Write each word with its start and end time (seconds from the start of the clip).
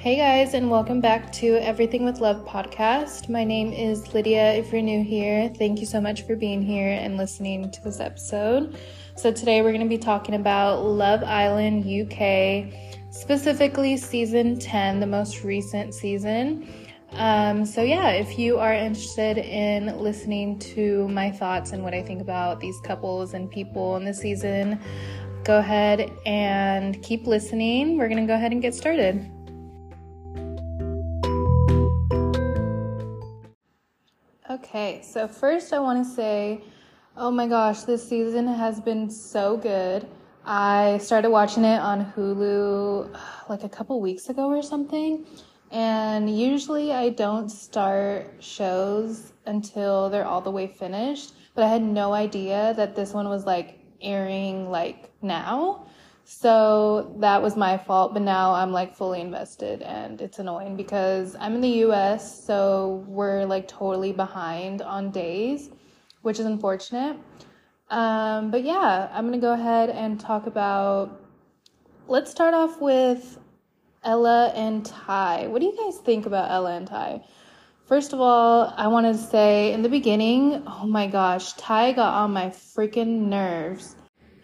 Hey 0.00 0.16
guys, 0.16 0.54
and 0.54 0.70
welcome 0.70 1.02
back 1.02 1.30
to 1.32 1.56
Everything 1.58 2.06
with 2.06 2.20
Love 2.20 2.46
podcast. 2.46 3.28
My 3.28 3.44
name 3.44 3.70
is 3.70 4.14
Lydia. 4.14 4.54
If 4.54 4.72
you're 4.72 4.80
new 4.80 5.04
here, 5.04 5.50
thank 5.50 5.78
you 5.78 5.84
so 5.84 6.00
much 6.00 6.22
for 6.22 6.36
being 6.36 6.62
here 6.62 6.88
and 6.88 7.18
listening 7.18 7.70
to 7.70 7.84
this 7.84 8.00
episode. 8.00 8.78
So, 9.16 9.30
today 9.30 9.60
we're 9.60 9.72
going 9.72 9.82
to 9.82 9.90
be 9.90 9.98
talking 9.98 10.36
about 10.36 10.86
Love 10.86 11.22
Island 11.22 11.84
UK, 11.84 12.72
specifically 13.12 13.98
season 13.98 14.58
10, 14.58 15.00
the 15.00 15.06
most 15.06 15.44
recent 15.44 15.92
season. 15.92 16.66
Um, 17.12 17.66
so, 17.66 17.82
yeah, 17.82 18.08
if 18.08 18.38
you 18.38 18.56
are 18.58 18.72
interested 18.72 19.36
in 19.36 19.98
listening 19.98 20.58
to 20.60 21.08
my 21.08 21.30
thoughts 21.30 21.72
and 21.72 21.82
what 21.82 21.92
I 21.92 22.02
think 22.02 22.22
about 22.22 22.58
these 22.58 22.80
couples 22.84 23.34
and 23.34 23.50
people 23.50 23.96
in 23.96 24.06
the 24.06 24.14
season, 24.14 24.80
go 25.44 25.58
ahead 25.58 26.10
and 26.24 27.02
keep 27.02 27.26
listening. 27.26 27.98
We're 27.98 28.08
going 28.08 28.26
to 28.26 28.26
go 28.26 28.34
ahead 28.34 28.52
and 28.52 28.62
get 28.62 28.74
started. 28.74 29.30
Okay, 34.62 35.00
so 35.02 35.26
first 35.26 35.72
I 35.72 35.78
want 35.78 36.04
to 36.04 36.10
say, 36.12 36.62
oh 37.16 37.30
my 37.30 37.48
gosh, 37.48 37.80
this 37.84 38.06
season 38.06 38.46
has 38.46 38.78
been 38.78 39.08
so 39.08 39.56
good. 39.56 40.06
I 40.44 40.98
started 40.98 41.30
watching 41.30 41.64
it 41.64 41.80
on 41.80 42.12
Hulu 42.12 43.18
like 43.48 43.64
a 43.64 43.70
couple 43.70 43.98
weeks 44.02 44.28
ago 44.28 44.48
or 44.48 44.62
something. 44.62 45.24
And 45.70 46.38
usually 46.38 46.92
I 46.92 47.08
don't 47.08 47.48
start 47.48 48.34
shows 48.40 49.32
until 49.46 50.10
they're 50.10 50.26
all 50.26 50.42
the 50.42 50.50
way 50.50 50.66
finished, 50.66 51.32
but 51.54 51.64
I 51.64 51.68
had 51.68 51.82
no 51.82 52.12
idea 52.12 52.74
that 52.76 52.94
this 52.94 53.14
one 53.14 53.30
was 53.30 53.46
like 53.46 53.78
airing 54.02 54.70
like 54.70 55.10
now. 55.22 55.86
So 56.32 57.16
that 57.18 57.42
was 57.42 57.56
my 57.56 57.76
fault, 57.76 58.14
but 58.14 58.22
now 58.22 58.54
I'm 58.54 58.70
like 58.70 58.94
fully 58.94 59.20
invested 59.20 59.82
and 59.82 60.20
it's 60.20 60.38
annoying 60.38 60.76
because 60.76 61.34
I'm 61.40 61.56
in 61.56 61.60
the 61.60 61.82
US, 61.86 62.46
so 62.46 63.04
we're 63.08 63.44
like 63.44 63.66
totally 63.66 64.12
behind 64.12 64.80
on 64.80 65.10
days, 65.10 65.70
which 66.22 66.38
is 66.38 66.46
unfortunate. 66.46 67.16
Um, 67.88 68.52
but 68.52 68.62
yeah, 68.62 69.10
I'm 69.12 69.26
gonna 69.26 69.38
go 69.38 69.54
ahead 69.54 69.90
and 69.90 70.20
talk 70.20 70.46
about. 70.46 71.20
Let's 72.06 72.30
start 72.30 72.54
off 72.54 72.80
with 72.80 73.36
Ella 74.04 74.52
and 74.54 74.86
Ty. 74.86 75.48
What 75.48 75.60
do 75.60 75.66
you 75.66 75.76
guys 75.76 75.98
think 75.98 76.26
about 76.26 76.48
Ella 76.48 76.76
and 76.76 76.86
Ty? 76.86 77.24
First 77.86 78.12
of 78.12 78.20
all, 78.20 78.72
I 78.76 78.86
want 78.86 79.04
to 79.04 79.20
say 79.20 79.72
in 79.72 79.82
the 79.82 79.88
beginning, 79.88 80.62
oh 80.64 80.86
my 80.86 81.08
gosh, 81.08 81.54
Ty 81.54 81.90
got 81.90 82.14
on 82.14 82.32
my 82.32 82.50
freaking 82.50 83.22
nerves 83.22 83.96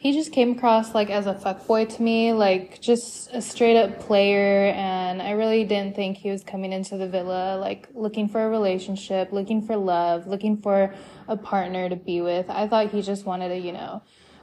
he 0.06 0.12
just 0.12 0.30
came 0.30 0.52
across 0.52 0.94
like 0.94 1.10
as 1.10 1.26
a 1.26 1.34
fuckboy 1.34 1.92
to 1.96 2.00
me, 2.00 2.32
like 2.32 2.80
just 2.80 3.28
a 3.32 3.42
straight 3.42 3.76
up 3.76 3.98
player. 3.98 4.70
And 4.70 5.20
I 5.20 5.32
really 5.32 5.64
didn't 5.64 5.96
think 5.96 6.16
he 6.16 6.30
was 6.30 6.44
coming 6.44 6.72
into 6.72 6.96
the 6.96 7.08
villa 7.08 7.58
like 7.58 7.88
looking 7.92 8.28
for 8.28 8.40
a 8.40 8.48
relationship, 8.48 9.32
looking 9.32 9.60
for 9.60 9.76
love, 9.76 10.28
looking 10.28 10.58
for 10.58 10.94
a 11.26 11.36
partner 11.36 11.88
to 11.88 11.96
be 11.96 12.20
with. 12.20 12.48
I 12.48 12.68
thought 12.68 12.90
he 12.90 13.02
just 13.02 13.26
wanted 13.26 13.48
to, 13.48 13.58
you 13.58 13.72
know, 13.72 14.00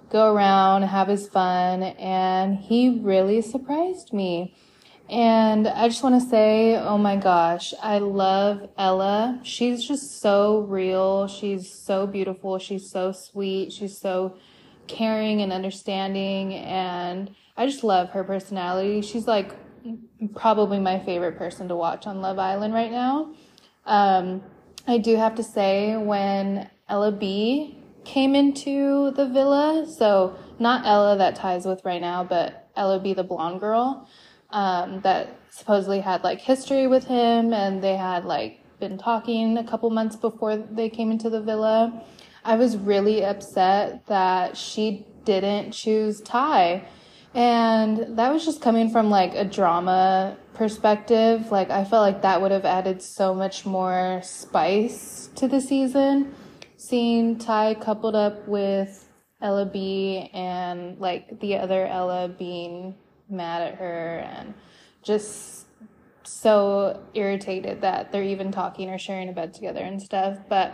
go 0.09 0.33
around, 0.33 0.81
have 0.81 1.07
his 1.07 1.29
fun. 1.29 1.83
And 1.83 2.57
he 2.57 2.99
really 3.01 3.41
surprised 3.41 4.11
me. 4.11 4.53
And 5.09 5.65
I 5.65 5.87
just 5.87 6.03
want 6.03 6.21
to 6.21 6.29
say, 6.29 6.75
oh 6.75 6.97
my 6.97 7.15
gosh, 7.15 7.73
I 7.81 7.99
love 7.99 8.69
Ella. 8.77 9.39
She's 9.43 9.87
just 9.87 10.19
so 10.19 10.59
real. 10.59 11.29
She's 11.29 11.71
so 11.71 12.05
beautiful. 12.05 12.59
She's 12.59 12.91
so 12.91 13.13
sweet. 13.13 13.71
She's 13.71 13.97
so 13.97 14.35
caring 14.87 15.41
and 15.41 15.51
understanding 15.53 16.53
and 16.53 17.33
I 17.55 17.65
just 17.65 17.83
love 17.83 18.09
her 18.09 18.23
personality. 18.23 19.01
She's 19.01 19.27
like 19.27 19.51
probably 20.35 20.79
my 20.79 20.99
favorite 20.99 21.37
person 21.37 21.67
to 21.67 21.75
watch 21.75 22.07
on 22.07 22.21
Love 22.21 22.39
Island 22.39 22.73
right 22.73 22.91
now. 22.91 23.33
Um, 23.85 24.41
I 24.87 24.97
do 24.97 25.15
have 25.15 25.35
to 25.35 25.43
say 25.43 25.95
when 25.97 26.69
Ella 26.89 27.11
B 27.11 27.77
came 28.05 28.35
into 28.35 29.11
the 29.11 29.27
villa, 29.27 29.85
so 29.87 30.35
not 30.59 30.85
Ella 30.85 31.17
that 31.17 31.35
ties 31.35 31.65
with 31.65 31.83
right 31.85 32.01
now, 32.01 32.23
but 32.23 32.69
Ella 32.75 32.99
B 32.99 33.13
the 33.13 33.23
blonde 33.23 33.59
girl, 33.59 34.07
um, 34.49 35.01
that 35.01 35.39
supposedly 35.49 35.99
had 35.99 36.23
like 36.23 36.41
history 36.41 36.87
with 36.87 37.05
him 37.05 37.53
and 37.53 37.83
they 37.83 37.95
had 37.95 38.25
like 38.25 38.59
been 38.79 38.97
talking 38.97 39.57
a 39.57 39.63
couple 39.63 39.89
months 39.89 40.15
before 40.15 40.57
they 40.57 40.89
came 40.89 41.11
into 41.11 41.29
the 41.29 41.41
villa. 41.41 42.03
I 42.45 42.55
was 42.55 42.77
really 42.77 43.23
upset 43.23 44.05
that 44.07 44.57
she 44.57 45.05
didn't 45.23 45.71
choose 45.71 46.21
Ty. 46.21 46.85
And 47.33 48.17
that 48.17 48.31
was 48.31 48.45
just 48.45 48.61
coming 48.61 48.89
from 48.91 49.09
like 49.09 49.33
a 49.33 49.45
drama 49.45 50.37
perspective. 50.53 51.51
Like, 51.51 51.69
I 51.69 51.83
felt 51.83 52.01
like 52.01 52.21
that 52.21 52.41
would 52.41 52.51
have 52.51 52.65
added 52.65 53.01
so 53.01 53.33
much 53.33 53.65
more 53.65 54.21
spice 54.23 55.29
to 55.35 55.47
the 55.47 55.59
season. 55.59 56.35
Seeing 56.77 57.37
Ty 57.37 57.75
coupled 57.75 58.15
up 58.15 58.47
with 58.47 59.09
Ella 59.41 59.65
B 59.65 60.29
and 60.33 60.99
like 60.99 61.39
the 61.39 61.57
other 61.57 61.87
Ella 61.87 62.27
being 62.27 62.95
mad 63.29 63.61
at 63.61 63.75
her 63.75 64.19
and 64.19 64.53
just 65.01 65.65
so 66.23 67.03
irritated 67.13 67.81
that 67.81 68.11
they're 68.11 68.23
even 68.23 68.51
talking 68.51 68.89
or 68.89 68.97
sharing 68.97 69.29
a 69.29 69.33
bed 69.33 69.53
together 69.53 69.81
and 69.81 70.01
stuff. 70.01 70.37
But 70.47 70.73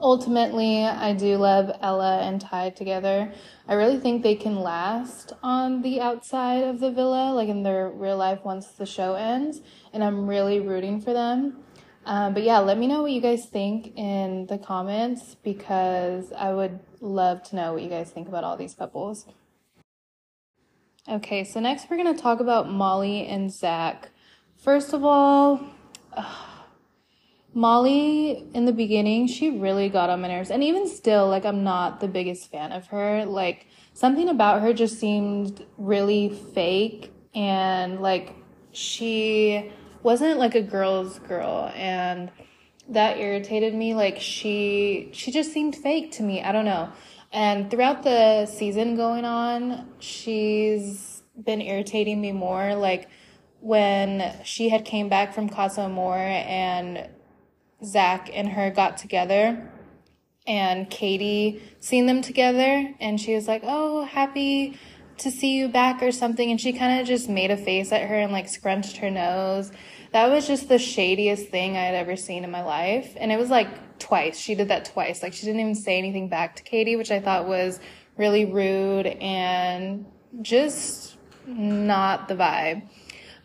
ultimately, 0.00 0.84
I 0.84 1.12
do 1.12 1.36
love 1.36 1.70
Ella 1.80 2.20
and 2.20 2.40
Ty 2.40 2.70
together. 2.70 3.32
I 3.68 3.74
really 3.74 3.98
think 3.98 4.22
they 4.22 4.34
can 4.34 4.60
last 4.60 5.32
on 5.42 5.82
the 5.82 6.00
outside 6.00 6.64
of 6.64 6.80
the 6.80 6.90
villa, 6.90 7.32
like 7.32 7.48
in 7.48 7.62
their 7.62 7.90
real 7.90 8.16
life 8.16 8.40
once 8.44 8.68
the 8.68 8.86
show 8.86 9.14
ends, 9.14 9.60
and 9.92 10.02
I'm 10.02 10.26
really 10.26 10.60
rooting 10.60 11.00
for 11.00 11.12
them. 11.12 11.58
Um, 12.06 12.34
but 12.34 12.42
yeah, 12.42 12.58
let 12.58 12.78
me 12.78 12.86
know 12.86 13.02
what 13.02 13.12
you 13.12 13.20
guys 13.20 13.46
think 13.46 13.96
in 13.96 14.46
the 14.46 14.58
comments 14.58 15.36
because 15.42 16.32
I 16.32 16.52
would 16.52 16.80
love 17.00 17.42
to 17.44 17.56
know 17.56 17.74
what 17.74 17.82
you 17.82 17.90
guys 17.90 18.10
think 18.10 18.26
about 18.26 18.42
all 18.42 18.56
these 18.56 18.74
couples. 18.74 19.26
Okay, 21.08 21.44
so 21.44 21.60
next 21.60 21.90
we're 21.90 21.96
going 21.96 22.14
to 22.14 22.20
talk 22.20 22.40
about 22.40 22.70
Molly 22.70 23.26
and 23.26 23.52
Zach. 23.52 24.10
First 24.56 24.92
of 24.92 25.04
all, 25.04 25.60
Molly, 27.52 28.46
in 28.54 28.64
the 28.64 28.72
beginning, 28.72 29.26
she 29.26 29.58
really 29.58 29.88
got 29.88 30.08
on 30.08 30.20
my 30.20 30.28
nerves. 30.28 30.50
And 30.50 30.62
even 30.62 30.88
still, 30.88 31.28
like, 31.28 31.44
I'm 31.44 31.64
not 31.64 32.00
the 32.00 32.08
biggest 32.08 32.50
fan 32.50 32.70
of 32.72 32.86
her. 32.88 33.24
Like, 33.24 33.66
something 33.92 34.28
about 34.28 34.62
her 34.62 34.72
just 34.72 35.00
seemed 35.00 35.66
really 35.76 36.28
fake. 36.54 37.12
And, 37.34 38.00
like, 38.00 38.34
she 38.72 39.72
wasn't 40.02 40.38
like 40.38 40.54
a 40.54 40.62
girl's 40.62 41.18
girl. 41.20 41.72
And 41.74 42.30
that 42.88 43.18
irritated 43.18 43.74
me. 43.74 43.94
Like, 43.94 44.20
she, 44.20 45.10
she 45.12 45.32
just 45.32 45.52
seemed 45.52 45.74
fake 45.74 46.12
to 46.12 46.22
me. 46.22 46.42
I 46.42 46.52
don't 46.52 46.64
know. 46.64 46.92
And 47.32 47.70
throughout 47.70 48.04
the 48.04 48.46
season 48.46 48.94
going 48.96 49.24
on, 49.24 49.88
she's 49.98 51.22
been 51.44 51.60
irritating 51.60 52.20
me 52.20 52.30
more. 52.30 52.76
Like, 52.76 53.08
when 53.60 54.36
she 54.44 54.68
had 54.68 54.84
came 54.84 55.08
back 55.08 55.34
from 55.34 55.48
Casa 55.48 55.82
Amor 55.82 56.16
and 56.16 57.08
Zach 57.84 58.30
and 58.32 58.48
her 58.50 58.70
got 58.70 58.98
together 58.98 59.70
and 60.46 60.88
Kady 60.90 61.62
seen 61.80 62.06
them 62.06 62.22
together 62.22 62.94
and 63.00 63.20
she 63.20 63.34
was 63.34 63.46
like, 63.46 63.62
Oh, 63.64 64.04
happy 64.04 64.78
to 65.18 65.30
see 65.30 65.56
you 65.56 65.68
back 65.68 66.02
or 66.02 66.12
something. 66.12 66.50
And 66.50 66.60
she 66.60 66.72
kind 66.72 67.00
of 67.00 67.06
just 67.06 67.28
made 67.28 67.50
a 67.50 67.56
face 67.56 67.92
at 67.92 68.08
her 68.08 68.16
and 68.16 68.32
like 68.32 68.48
scrunched 68.48 68.98
her 68.98 69.10
nose. 69.10 69.70
That 70.12 70.30
was 70.30 70.46
just 70.46 70.68
the 70.68 70.78
shadiest 70.78 71.48
thing 71.48 71.76
I 71.76 71.82
had 71.82 71.94
ever 71.94 72.16
seen 72.16 72.42
in 72.42 72.50
my 72.50 72.62
life. 72.62 73.14
And 73.16 73.30
it 73.30 73.38
was 73.38 73.50
like 73.50 73.98
twice. 73.98 74.38
She 74.38 74.54
did 74.54 74.68
that 74.68 74.86
twice. 74.86 75.22
Like 75.22 75.34
she 75.34 75.46
didn't 75.46 75.60
even 75.60 75.74
say 75.74 75.98
anything 75.98 76.28
back 76.28 76.56
to 76.56 76.62
Kady, 76.62 76.96
which 76.96 77.10
I 77.10 77.20
thought 77.20 77.46
was 77.46 77.78
really 78.16 78.44
rude 78.44 79.06
and 79.06 80.06
just 80.42 81.16
not 81.46 82.28
the 82.28 82.34
vibe. 82.34 82.88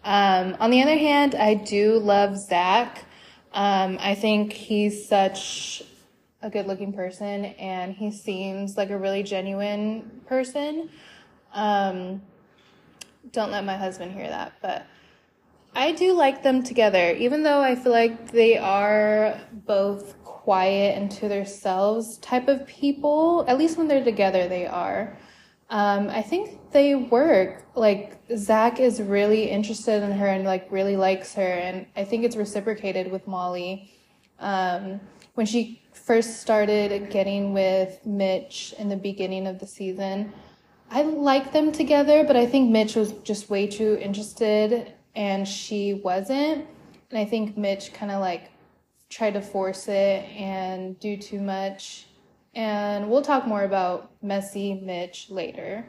Um, 0.03 0.55
on 0.59 0.69
the 0.69 0.81
other 0.81 0.97
hand, 0.97 1.35
I 1.35 1.55
do 1.55 1.99
love 1.99 2.37
Zach. 2.37 3.05
Um, 3.55 3.97
I 4.01 4.15
think 4.15 4.51
he's 4.51 5.07
such 5.07 5.81
a 6.41 6.49
good 6.49 6.67
looking 6.67 6.91
person 6.91 7.45
and 7.45 7.95
he 7.95 8.11
seems 8.11 8.75
like 8.75 8.89
a 8.89 8.97
really 8.97 9.23
genuine 9.23 10.21
person. 10.27 10.89
Um, 11.53 12.21
don't 13.31 13.51
let 13.51 13.63
my 13.63 13.77
husband 13.77 14.11
hear 14.11 14.27
that, 14.27 14.53
but 14.61 14.85
I 15.73 15.93
do 15.93 16.11
like 16.11 16.43
them 16.43 16.63
together, 16.63 17.11
even 17.13 17.43
though 17.43 17.61
I 17.61 17.75
feel 17.75 17.93
like 17.93 18.31
they 18.31 18.57
are 18.57 19.39
both 19.65 20.21
quiet 20.25 20.97
and 20.97 21.09
to 21.11 21.29
themselves 21.29 22.17
type 22.17 22.49
of 22.49 22.67
people. 22.67 23.45
At 23.47 23.57
least 23.57 23.77
when 23.77 23.87
they're 23.87 24.03
together, 24.03 24.49
they 24.49 24.67
are. 24.67 25.17
Um, 25.69 26.09
I 26.09 26.21
think 26.21 26.71
they 26.71 26.95
work. 26.95 27.65
Like 27.75 28.19
Zach 28.35 28.79
is 28.79 29.01
really 29.01 29.49
interested 29.49 30.03
in 30.03 30.11
her 30.11 30.27
and 30.27 30.45
like 30.45 30.71
really 30.71 30.95
likes 30.95 31.33
her, 31.35 31.41
and 31.41 31.85
I 31.95 32.03
think 32.05 32.23
it's 32.23 32.35
reciprocated 32.35 33.11
with 33.11 33.27
Molly. 33.27 33.91
Um, 34.39 34.99
when 35.33 35.45
she 35.45 35.81
first 35.91 36.41
started 36.41 37.09
getting 37.09 37.53
with 37.53 38.05
Mitch 38.05 38.73
in 38.77 38.89
the 38.89 38.95
beginning 38.95 39.47
of 39.47 39.59
the 39.59 39.67
season, 39.67 40.33
I 40.91 41.01
like 41.01 41.51
them 41.51 41.71
together, 41.71 42.23
but 42.23 42.35
I 42.35 42.45
think 42.45 42.69
Mitch 42.69 42.95
was 42.95 43.11
just 43.23 43.49
way 43.49 43.67
too 43.67 43.97
interested 44.01 44.93
and 45.15 45.47
she 45.47 45.95
wasn't. 45.95 46.67
And 47.09 47.19
I 47.19 47.25
think 47.25 47.57
Mitch 47.57 47.93
kind 47.93 48.11
of 48.11 48.21
like 48.21 48.51
tried 49.09 49.33
to 49.33 49.41
force 49.41 49.87
it 49.87 50.25
and 50.37 50.99
do 50.99 51.17
too 51.17 51.41
much. 51.41 52.07
And 52.55 53.09
we'll 53.09 53.21
talk 53.21 53.45
more 53.45 53.63
about 53.63 54.11
messy 54.21 54.73
Mitch 54.73 55.29
later. 55.29 55.85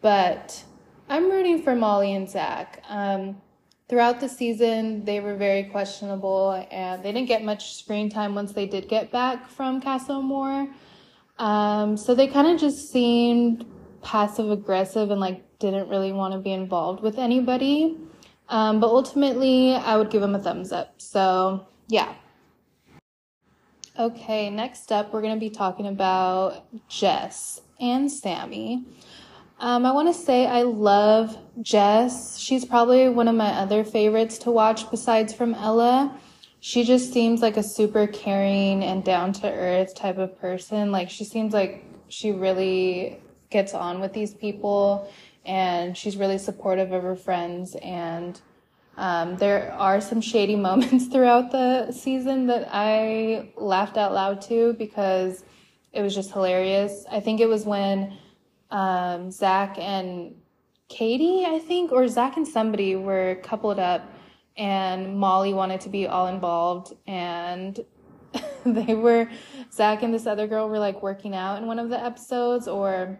But 0.00 0.62
I'm 1.08 1.30
rooting 1.30 1.62
for 1.62 1.74
Molly 1.74 2.14
and 2.14 2.28
Zach. 2.28 2.82
Um, 2.88 3.40
throughout 3.88 4.20
the 4.20 4.28
season, 4.28 5.04
they 5.04 5.20
were 5.20 5.36
very 5.36 5.64
questionable 5.64 6.66
and 6.70 7.02
they 7.02 7.12
didn't 7.12 7.28
get 7.28 7.44
much 7.44 7.74
screen 7.74 8.10
time 8.10 8.34
once 8.34 8.52
they 8.52 8.66
did 8.66 8.88
get 8.88 9.10
back 9.10 9.48
from 9.48 9.80
Casa 9.80 10.12
Amor. 10.12 10.68
Um, 11.38 11.96
so 11.96 12.14
they 12.14 12.26
kind 12.26 12.48
of 12.48 12.58
just 12.58 12.90
seemed 12.90 13.64
passive 14.02 14.50
aggressive 14.50 15.10
and 15.10 15.20
like 15.20 15.58
didn't 15.58 15.88
really 15.88 16.12
want 16.12 16.32
to 16.34 16.38
be 16.38 16.52
involved 16.52 17.02
with 17.02 17.18
anybody. 17.18 17.96
Um, 18.48 18.78
but 18.80 18.88
ultimately, 18.88 19.74
I 19.74 19.96
would 19.96 20.10
give 20.10 20.20
them 20.20 20.34
a 20.34 20.38
thumbs 20.38 20.72
up. 20.72 20.94
So, 20.98 21.66
yeah. 21.88 22.14
Okay, 23.98 24.50
next 24.50 24.92
up, 24.92 25.10
we're 25.10 25.22
going 25.22 25.32
to 25.32 25.40
be 25.40 25.48
talking 25.48 25.86
about 25.86 26.66
Jess 26.86 27.62
and 27.80 28.12
Sammy. 28.12 28.84
Um, 29.58 29.86
I 29.86 29.92
want 29.92 30.08
to 30.08 30.12
say 30.14 30.46
I 30.46 30.64
love 30.64 31.38
Jess. 31.62 32.36
She's 32.36 32.66
probably 32.66 33.08
one 33.08 33.26
of 33.26 33.34
my 33.34 33.52
other 33.52 33.84
favorites 33.84 34.36
to 34.40 34.50
watch 34.50 34.90
besides 34.90 35.32
from 35.32 35.54
Ella. 35.54 36.14
She 36.60 36.84
just 36.84 37.10
seems 37.10 37.40
like 37.40 37.56
a 37.56 37.62
super 37.62 38.06
caring 38.06 38.84
and 38.84 39.02
down 39.02 39.32
to 39.34 39.50
earth 39.50 39.94
type 39.94 40.18
of 40.18 40.38
person. 40.38 40.92
Like, 40.92 41.08
she 41.08 41.24
seems 41.24 41.54
like 41.54 41.82
she 42.08 42.32
really 42.32 43.18
gets 43.48 43.72
on 43.72 44.00
with 44.00 44.12
these 44.12 44.34
people 44.34 45.10
and 45.46 45.96
she's 45.96 46.18
really 46.18 46.36
supportive 46.36 46.92
of 46.92 47.02
her 47.02 47.16
friends 47.16 47.76
and 47.76 48.42
um, 48.96 49.36
there 49.36 49.72
are 49.72 50.00
some 50.00 50.20
shady 50.20 50.56
moments 50.68 51.06
throughout 51.06 51.52
the 51.52 51.92
season 51.92 52.46
that 52.46 52.68
I 52.70 53.52
laughed 53.56 53.96
out 53.96 54.12
loud 54.12 54.40
to 54.42 54.74
because 54.74 55.44
it 55.92 56.02
was 56.02 56.14
just 56.14 56.32
hilarious. 56.32 57.04
I 57.10 57.20
think 57.20 57.40
it 57.40 57.48
was 57.48 57.64
when 57.64 58.16
um, 58.70 59.30
Zach 59.30 59.78
and 59.78 60.34
Kady, 60.88 61.44
I 61.46 61.58
think, 61.58 61.90
or 61.90 62.06
Zach 62.06 62.36
and 62.36 62.46
somebody 62.46 62.96
were 62.96 63.40
coupled 63.42 63.78
up, 63.78 64.12
and 64.56 65.18
Molly 65.18 65.52
wanted 65.52 65.80
to 65.82 65.88
be 65.88 66.06
all 66.06 66.28
involved, 66.28 66.94
and 67.06 67.78
they 68.64 68.94
were 68.94 69.28
Zach 69.72 70.02
and 70.02 70.14
this 70.14 70.26
other 70.26 70.46
girl 70.46 70.68
were 70.68 70.78
like 70.78 71.02
working 71.02 71.34
out 71.34 71.60
in 71.60 71.66
one 71.66 71.78
of 71.78 71.88
the 71.88 72.02
episodes, 72.02 72.68
or 72.68 73.18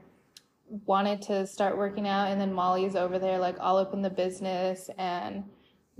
wanted 0.85 1.23
to 1.23 1.47
start 1.47 1.77
working 1.77 2.07
out, 2.07 2.31
and 2.31 2.41
then 2.41 2.53
Molly's 2.53 2.95
over 2.95 3.19
there 3.19 3.39
like 3.39 3.57
all 3.59 3.79
up 3.79 3.93
in 3.95 4.03
the 4.03 4.11
business, 4.11 4.91
and 4.97 5.45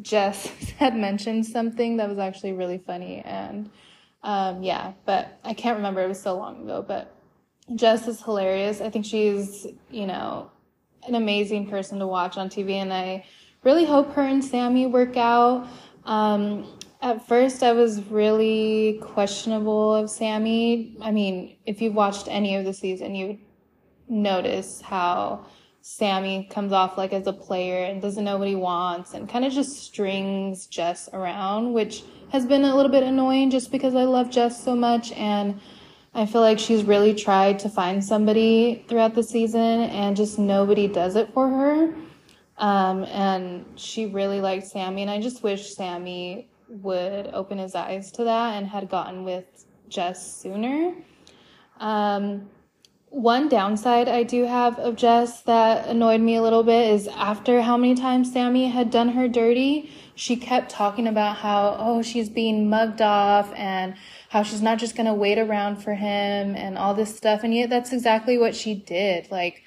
Jess 0.01 0.47
had 0.79 0.97
mentioned 0.97 1.47
something 1.47 1.97
that 1.97 2.09
was 2.09 2.19
actually 2.19 2.53
really 2.53 2.79
funny, 2.79 3.23
and 3.25 3.71
um, 4.23 4.63
yeah, 4.63 4.93
but 5.05 5.39
I 5.45 5.55
can't 5.55 5.77
remember. 5.77 6.03
It 6.03 6.09
was 6.09 6.21
so 6.21 6.37
long 6.37 6.63
ago, 6.63 6.85
but 6.87 7.15
Jess 7.75 8.07
is 8.09 8.23
hilarious. 8.23 8.81
I 8.81 8.91
think 8.91 9.05
she's, 9.05 9.67
you 9.91 10.07
know, 10.07 10.51
an 11.07 11.15
amazing 11.15 11.69
person 11.69 11.99
to 11.99 12.07
watch 12.07 12.37
on 12.37 12.49
TV, 12.49 12.73
and 12.73 12.93
I 12.93 13.25
really 13.63 13.85
hope 13.85 14.13
her 14.15 14.23
and 14.23 14.45
Sammy 14.45 14.87
work 14.87 15.17
out. 15.17 15.69
Um, 16.05 16.67
at 17.03 17.27
first, 17.27 17.63
I 17.63 17.73
was 17.73 18.03
really 18.05 18.99
questionable 19.03 19.95
of 19.95 20.09
Sammy. 20.11 20.97
I 21.03 21.11
mean, 21.11 21.57
if 21.67 21.83
you've 21.83 21.95
watched 21.95 22.27
any 22.29 22.57
of 22.57 22.65
the 22.65 22.73
season, 22.73 23.15
you 23.15 23.39
notice 24.09 24.81
how 24.81 25.47
Sammy 25.89 26.49
comes 26.51 26.73
off 26.73 26.99
like 26.99 27.13
as 27.13 27.29
a 27.29 27.33
player 27.33 27.85
and 27.85 28.03
doesn't 28.03 28.25
know 28.25 28.39
what 28.39 28.49
he 28.49 28.57
wants 28.57 29.15
and 29.15 29.29
kind 29.29 29.45
of 29.45 29.53
just 29.53 29.85
strings 29.85 30.67
Jess 30.67 31.09
around, 31.13 31.73
which 31.75 32.03
has 32.31 32.45
been 32.45 32.65
a 32.65 32.75
little 32.75 32.91
bit 32.91 33.05
annoying 33.05 33.51
just 33.51 33.71
because 33.71 33.95
I 33.95 34.03
love 34.03 34.29
Jess 34.29 34.63
so 34.63 34.75
much 34.75 35.13
and 35.13 35.61
I 36.13 36.27
feel 36.27 36.41
like 36.41 36.59
she's 36.59 36.83
really 36.83 37.15
tried 37.15 37.61
to 37.61 37.69
find 37.69 38.05
somebody 38.05 38.85
throughout 38.89 39.15
the 39.15 39.23
season 39.23 39.61
and 39.61 40.17
just 40.17 40.41
nobody 40.41 40.89
does 40.89 41.15
it 41.15 41.33
for 41.33 41.49
her. 41.49 41.95
Um, 42.59 43.05
and 43.05 43.65
she 43.77 44.07
really 44.07 44.41
liked 44.41 44.67
Sammy, 44.67 45.03
and 45.03 45.11
I 45.11 45.21
just 45.21 45.45
wish 45.45 45.73
Sammy 45.73 46.49
would 46.69 47.29
open 47.29 47.59
his 47.59 47.77
eyes 47.77 48.11
to 48.13 48.25
that 48.25 48.55
and 48.55 48.67
had 48.67 48.89
gotten 48.89 49.25
with 49.25 49.67
Jess 49.89 50.37
sooner. 50.37 50.95
Um, 51.79 52.49
one 53.17 53.49
downside 53.49 54.11
I 54.11 54.25
do 54.25 54.45
have 54.45 54.79
of 54.79 54.95
Jess 54.95 55.41
that 55.45 55.89
annoyed 55.89 56.21
me 56.21 56.37
a 56.37 56.43
little 56.43 56.63
bit 56.63 56.93
is 56.93 57.09
after 57.09 57.63
how 57.63 57.79
many 57.79 57.95
times 57.95 58.31
Sammy 58.31 58.69
had 58.69 58.91
done 58.91 59.09
her 59.09 59.27
dirty, 59.27 59.91
she 60.15 60.37
kept 60.37 60.71
talking 60.71 61.07
about 61.07 61.37
how, 61.37 61.79
oh, 61.79 62.03
she's 62.03 62.29
being 62.29 62.69
mugged 62.69 63.01
off 63.01 63.51
and 63.55 63.95
how 64.29 64.43
she's 64.43 64.61
not 64.61 64.77
just 64.77 64.97
going 64.97 65.07
to 65.07 65.15
wait 65.15 65.39
around 65.39 65.77
for 65.77 65.95
him 65.95 66.55
and 66.57 66.77
all 66.77 66.93
this 66.93 67.17
stuff. 67.17 67.43
And 67.43 67.55
yet 67.55 67.71
that's 67.71 67.91
exactly 67.91 68.37
what 68.37 68.55
she 68.55 68.75
did. 68.75 69.31
Like, 69.31 69.63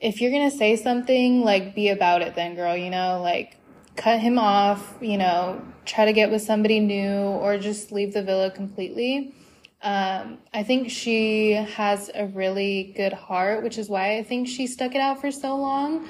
if 0.00 0.22
you're 0.22 0.30
going 0.30 0.50
to 0.50 0.56
say 0.56 0.74
something, 0.74 1.42
like, 1.42 1.74
be 1.74 1.90
about 1.90 2.22
it 2.22 2.34
then, 2.34 2.54
girl, 2.54 2.74
you 2.74 2.88
know, 2.88 3.20
like, 3.20 3.58
cut 3.96 4.20
him 4.20 4.38
off, 4.38 4.94
you 5.02 5.18
know, 5.18 5.60
try 5.84 6.06
to 6.06 6.14
get 6.14 6.30
with 6.30 6.40
somebody 6.40 6.80
new 6.80 7.12
or 7.12 7.58
just 7.58 7.92
leave 7.92 8.14
the 8.14 8.22
villa 8.22 8.50
completely. 8.50 9.34
Um, 9.82 10.38
I 10.52 10.62
think 10.62 10.90
she 10.90 11.52
has 11.52 12.10
a 12.14 12.26
really 12.26 12.94
good 12.96 13.12
heart, 13.12 13.62
which 13.62 13.78
is 13.78 13.88
why 13.88 14.18
I 14.18 14.22
think 14.22 14.48
she 14.48 14.66
stuck 14.66 14.94
it 14.94 15.00
out 15.00 15.20
for 15.20 15.30
so 15.30 15.56
long. 15.56 16.08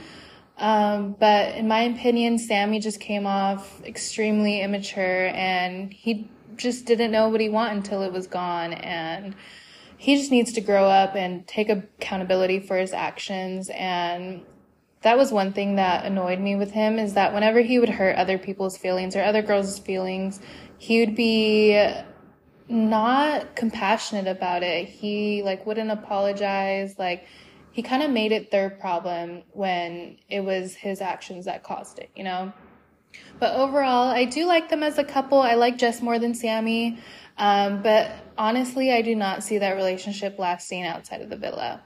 Um, 0.59 1.17
but 1.19 1.55
in 1.55 1.69
my 1.69 1.83
opinion, 1.83 2.39
Sammy 2.39 2.81
just 2.81 3.01
came 3.01 3.27
off 3.27 3.83
extremely 3.85 4.63
immature 4.63 5.27
and 5.29 5.93
he 5.93 6.31
just 6.57 6.87
didn't 6.87 7.11
know 7.11 7.29
what 7.29 7.41
he 7.41 7.49
wanted 7.49 7.77
until 7.79 8.03
it 8.03 8.13
was 8.13 8.27
gone. 8.27 8.73
And 8.73 9.35
he 9.99 10.17
just 10.17 10.31
needs 10.31 10.53
to 10.55 10.61
grow 10.61 10.87
up 10.87 11.15
and 11.15 11.47
take 11.47 11.69
accountability 11.69 12.61
for 12.61 12.77
his 12.77 12.93
actions. 12.93 13.69
And 13.75 14.43
that 15.03 15.19
was 15.19 15.33
one 15.33 15.53
thing 15.53 15.77
that 15.77 16.05
annoyed 16.05 16.41
me 16.41 16.57
with 16.57 16.73
him 16.73 16.99
is 16.99 17.15
that 17.15 17.35
whenever 17.35 17.61
he 17.61 17.79
would 17.79 17.91
hurt 17.91 18.17
other 18.17 18.39
people's 18.39 18.79
feelings 18.79 19.15
or 19.15 19.23
other 19.23 19.43
girls' 19.43 19.79
feelings, 19.79 20.41
he 20.79 21.01
would 21.01 21.15
be 21.15 21.75
not 22.69 23.55
compassionate 23.55 24.27
about 24.27 24.63
it. 24.63 24.89
He 24.89 25.43
like 25.43 25.67
wouldn't 25.67 25.91
apologize. 25.91 26.99
Like 26.99 27.27
he 27.73 27.83
kind 27.83 28.03
of 28.03 28.11
made 28.11 28.33
it 28.33 28.51
their 28.51 28.71
problem 28.71 29.43
when 29.53 30.19
it 30.29 30.41
was 30.41 30.75
his 30.75 31.01
actions 31.01 31.45
that 31.45 31.63
caused 31.63 31.99
it, 31.99 32.11
you 32.17 32.25
know? 32.25 32.53
But 33.39 33.55
overall, 33.55 34.09
I 34.09 34.25
do 34.25 34.47
like 34.47 34.69
them 34.69 34.83
as 34.83 34.99
a 34.99 35.05
couple. 35.05 35.41
I 35.41 35.55
like 35.55 35.79
Jess 35.79 36.03
more 36.03 36.19
than 36.19 36.35
Sammy. 36.35 36.99
Um, 37.39 37.83
but 37.83 38.13
honestly, 38.39 38.93
I 38.93 39.03
do 39.03 39.15
not 39.15 39.45
see 39.45 39.59
that 39.59 39.73
relationship 39.73 40.39
lasting 40.39 40.85
outside 40.85 41.21
of 41.21 41.29
the 41.29 41.37
villa. 41.37 41.83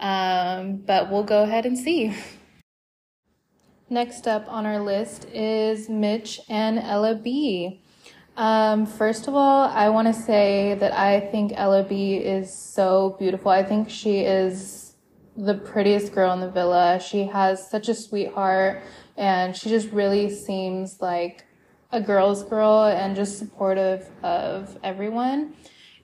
Um, 0.00 0.76
but 0.76 1.10
we'll 1.10 1.24
go 1.24 1.42
ahead 1.42 1.66
and 1.66 1.78
see. 1.78 2.14
Next 3.90 4.26
up 4.26 4.46
on 4.48 4.66
our 4.66 4.80
list 4.80 5.26
is 5.32 5.88
Mitch 5.88 6.40
and 6.48 6.78
Ella 6.78 7.14
B. 7.14 7.80
Um, 8.38 8.86
first 8.86 9.26
of 9.26 9.34
all, 9.34 9.64
I 9.64 9.88
want 9.88 10.06
to 10.06 10.14
say 10.14 10.76
that 10.78 10.92
I 10.92 11.18
think 11.18 11.52
Ella 11.56 11.82
B 11.82 12.14
is 12.14 12.56
so 12.56 13.16
beautiful. 13.18 13.50
I 13.50 13.64
think 13.64 13.90
she 13.90 14.20
is 14.20 14.94
the 15.36 15.54
prettiest 15.54 16.12
girl 16.12 16.32
in 16.34 16.38
the 16.38 16.48
villa. 16.48 17.00
She 17.00 17.24
has 17.24 17.68
such 17.68 17.88
a 17.88 17.94
sweetheart 17.96 18.80
and 19.16 19.56
she 19.56 19.68
just 19.68 19.90
really 19.90 20.30
seems 20.30 21.00
like 21.00 21.46
a 21.90 22.00
girl's 22.00 22.44
girl 22.44 22.84
and 22.84 23.16
just 23.16 23.40
supportive 23.40 24.08
of 24.22 24.78
everyone. 24.84 25.54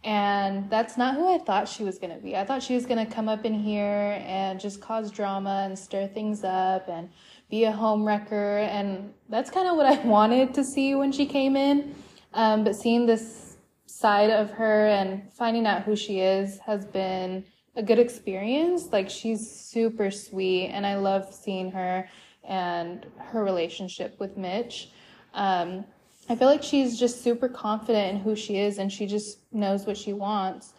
And 0.02 0.68
that's 0.68 0.96
not 0.96 1.14
who 1.14 1.32
I 1.32 1.38
thought 1.38 1.68
she 1.68 1.84
was 1.84 1.98
going 1.98 2.16
to 2.16 2.20
be. 2.20 2.34
I 2.34 2.44
thought 2.44 2.64
she 2.64 2.74
was 2.74 2.84
going 2.84 3.06
to 3.06 3.10
come 3.10 3.28
up 3.28 3.44
in 3.44 3.54
here 3.54 4.20
and 4.26 4.58
just 4.58 4.80
cause 4.80 5.12
drama 5.12 5.62
and 5.66 5.78
stir 5.78 6.08
things 6.08 6.42
up 6.42 6.88
and 6.88 7.10
be 7.48 7.62
a 7.62 7.70
home 7.70 8.04
wrecker. 8.04 8.58
And 8.58 9.14
that's 9.28 9.52
kind 9.52 9.68
of 9.68 9.76
what 9.76 9.86
I 9.86 9.98
wanted 10.04 10.52
to 10.54 10.64
see 10.64 10.96
when 10.96 11.12
she 11.12 11.26
came 11.26 11.54
in. 11.54 11.94
Um, 12.34 12.64
but 12.64 12.76
seeing 12.76 13.06
this 13.06 13.56
side 13.86 14.30
of 14.30 14.50
her 14.50 14.88
and 14.88 15.32
finding 15.32 15.66
out 15.66 15.82
who 15.82 15.96
she 15.96 16.20
is 16.20 16.58
has 16.58 16.84
been 16.84 17.44
a 17.76 17.82
good 17.82 17.98
experience. 17.98 18.92
Like 18.92 19.08
she's 19.08 19.48
super 19.48 20.10
sweet 20.10 20.68
and 20.68 20.86
I 20.86 20.96
love 20.96 21.32
seeing 21.32 21.70
her 21.70 22.08
and 22.42 23.06
her 23.18 23.42
relationship 23.42 24.18
with 24.20 24.36
Mitch. 24.36 24.90
Um, 25.32 25.84
I 26.28 26.36
feel 26.36 26.48
like 26.48 26.62
she's 26.62 26.98
just 26.98 27.22
super 27.22 27.48
confident 27.48 28.16
in 28.16 28.20
who 28.20 28.34
she 28.34 28.58
is 28.58 28.78
and 28.78 28.92
she 28.92 29.06
just 29.06 29.38
knows 29.52 29.86
what 29.86 29.96
she 29.96 30.12
wants. 30.12 30.74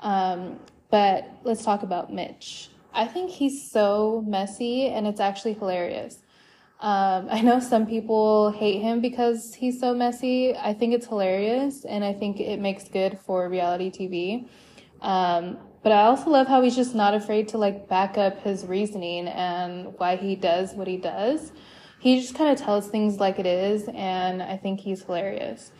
Um, 0.00 0.58
but 0.90 1.28
let's 1.44 1.64
talk 1.64 1.82
about 1.82 2.12
Mitch. 2.12 2.70
I 2.92 3.06
think 3.06 3.30
he's 3.30 3.70
so 3.70 4.24
messy 4.26 4.86
and 4.86 5.06
it's 5.06 5.20
actually 5.20 5.54
hilarious. 5.54 6.18
Um, 6.80 7.28
I 7.30 7.42
know 7.42 7.60
some 7.60 7.86
people 7.86 8.52
hate 8.52 8.80
him 8.80 9.00
because 9.00 9.54
he's 9.54 9.78
so 9.78 9.94
messy. 9.94 10.56
I 10.56 10.72
think 10.72 10.94
it's 10.94 11.06
hilarious 11.06 11.84
and 11.84 12.02
I 12.02 12.14
think 12.14 12.40
it 12.40 12.58
makes 12.58 12.88
good 12.88 13.18
for 13.18 13.48
reality 13.48 13.90
TV. 13.90 14.48
Um, 15.02 15.58
but 15.82 15.92
I 15.92 16.02
also 16.02 16.30
love 16.30 16.46
how 16.46 16.62
he's 16.62 16.76
just 16.76 16.94
not 16.94 17.14
afraid 17.14 17.48
to 17.48 17.58
like 17.58 17.88
back 17.88 18.18
up 18.18 18.42
his 18.42 18.66
reasoning 18.66 19.28
and 19.28 19.94
why 19.98 20.16
he 20.16 20.36
does 20.36 20.72
what 20.74 20.86
he 20.86 20.96
does. 20.96 21.52
he 22.00 22.18
just 22.18 22.34
kind 22.34 22.50
of 22.50 22.58
tells 22.58 22.88
things 22.88 23.18
like 23.20 23.38
it 23.38 23.46
is, 23.46 23.86
and 23.94 24.42
I 24.42 24.56
think 24.56 24.80
he's 24.80 25.02
hilarious. 25.02 25.70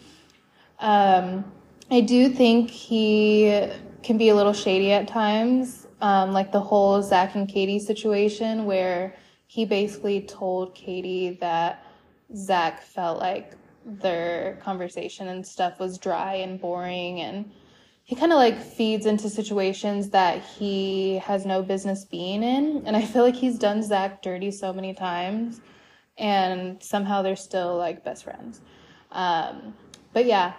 Um, 0.78 1.50
I 1.90 2.02
do 2.02 2.28
think 2.28 2.70
he 2.70 3.68
can 4.02 4.18
be 4.18 4.28
a 4.28 4.34
little 4.34 4.52
shady 4.52 4.92
at 4.92 5.08
times, 5.08 5.86
um, 6.02 6.32
like 6.32 6.52
the 6.52 6.60
whole 6.60 7.02
Zach 7.02 7.34
and 7.34 7.48
Kady 7.48 7.78
situation, 7.78 8.66
where 8.66 9.14
he 9.50 9.64
basically 9.64 10.20
told 10.20 10.76
Kady 10.76 11.36
that 11.40 11.84
Zach 12.36 12.80
felt 12.80 13.18
like 13.18 13.54
their 13.84 14.60
conversation 14.62 15.26
and 15.26 15.44
stuff 15.44 15.80
was 15.80 15.98
dry 15.98 16.34
and 16.34 16.60
boring 16.60 17.20
and 17.20 17.50
he 18.04 18.14
kind 18.14 18.30
of 18.30 18.36
like 18.36 18.62
feeds 18.62 19.06
into 19.06 19.28
situations 19.28 20.10
that 20.10 20.40
he 20.44 21.16
has 21.16 21.44
no 21.44 21.62
business 21.62 22.04
being 22.04 22.44
in 22.44 22.84
and 22.86 22.94
i 22.96 23.04
feel 23.04 23.24
like 23.24 23.34
he's 23.34 23.58
done 23.58 23.82
zach 23.82 24.22
dirty 24.22 24.50
so 24.50 24.72
many 24.72 24.92
times 24.94 25.60
and 26.18 26.80
somehow 26.80 27.22
they're 27.22 27.34
still 27.34 27.76
like 27.76 28.04
best 28.04 28.22
friends. 28.22 28.60
Um, 29.10 29.74
but 30.12 30.26
yeah 30.26 30.52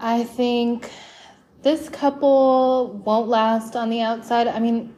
i 0.00 0.24
think 0.24 0.90
this 1.62 1.88
couple 1.88 3.00
won't 3.04 3.28
last 3.28 3.76
on 3.76 3.90
the 3.90 4.00
outside. 4.00 4.48
I 4.48 4.58
mean 4.58 4.92